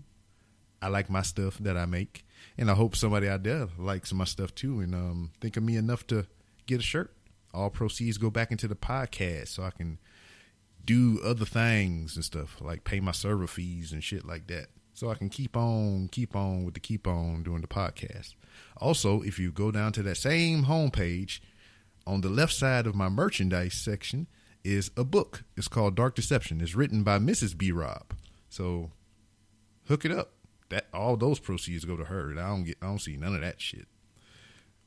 [0.82, 2.26] I like my stuff that I make,
[2.57, 5.76] and I hope somebody out there likes my stuff too, and um, think of me
[5.76, 6.26] enough to
[6.68, 7.14] get a shirt.
[7.53, 9.98] All proceeds go back into the podcast, so I can
[10.86, 14.68] do other things and stuff like pay my server fees and shit like that.
[14.99, 18.34] So I can keep on, keep on with the keep on doing the podcast.
[18.76, 21.39] Also, if you go down to that same homepage,
[22.05, 24.27] on the left side of my merchandise section
[24.61, 25.45] is a book.
[25.55, 26.59] It's called Dark Deception.
[26.59, 27.57] It's written by Mrs.
[27.57, 27.71] B.
[27.71, 28.13] Rob.
[28.49, 28.91] So
[29.88, 30.34] hook it up.
[30.67, 32.31] That all those proceeds go to her.
[32.31, 33.88] I don't get I don't see none of that shit.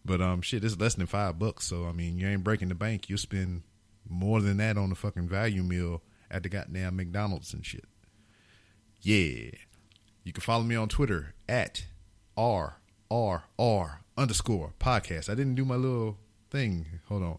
[0.05, 2.75] But um shit, it's less than five bucks, so I mean you ain't breaking the
[2.75, 3.09] bank.
[3.09, 3.63] You'll spend
[4.07, 7.87] more than that on the fucking value meal at the goddamn McDonald's and shit.
[9.01, 9.53] Yeah.
[10.25, 11.85] You can follow me on Twitter at
[12.37, 12.81] R
[13.11, 15.29] R R underscore podcast.
[15.29, 16.19] I didn't do my little
[16.51, 16.87] thing.
[17.09, 17.39] Hold on.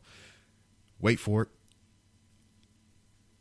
[1.00, 1.50] Wait for it.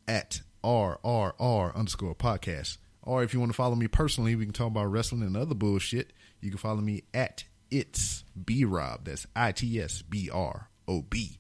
[0.07, 2.79] At R R R underscore podcast.
[3.03, 5.55] Or if you want to follow me personally, we can talk about wrestling and other
[5.55, 6.13] bullshit.
[6.41, 9.07] You can follow me at it's B Rob.
[9.07, 11.39] That's I T S B R O B.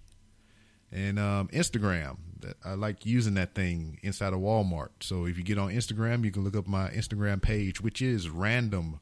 [0.92, 2.18] And um, Instagram.
[2.64, 4.90] I like using that thing inside of Walmart.
[5.00, 8.28] So if you get on Instagram, you can look up my Instagram page, which is
[8.28, 9.00] random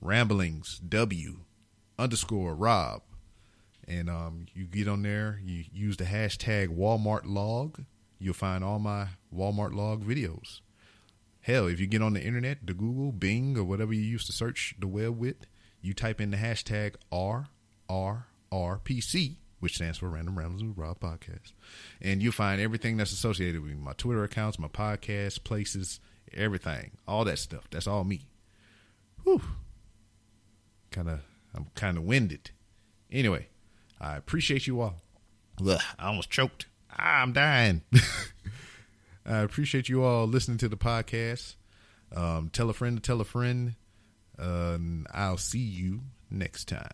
[0.00, 1.38] ramblings W
[1.98, 3.02] underscore Rob.
[3.88, 7.84] And um, you get on there, you use the hashtag Walmart log,
[8.18, 10.60] you'll find all my Walmart log videos.
[11.40, 14.32] Hell, if you get on the internet, the Google, Bing, or whatever you used to
[14.32, 15.46] search the web with,
[15.80, 17.46] you type in the hashtag RRRPC,
[19.66, 21.52] which stands for Random Ramblings with Rob Podcast,
[22.00, 25.98] and you'll find everything that's associated with me, my Twitter accounts, my podcast, places,
[26.32, 27.64] everything, all that stuff.
[27.68, 28.28] That's all me.
[29.24, 29.42] Whew.
[30.92, 31.18] Kind of,
[31.52, 32.52] I'm kind of winded.
[33.10, 33.48] Anyway,
[34.00, 35.00] I appreciate you all.
[35.66, 36.66] Ugh, I almost choked.
[36.96, 37.82] Ah, I'm dying.
[39.26, 41.56] I appreciate you all listening to the podcast.
[42.14, 43.74] Um, tell a friend to tell a friend.
[44.38, 44.78] Uh,
[45.12, 46.86] I'll see you next time.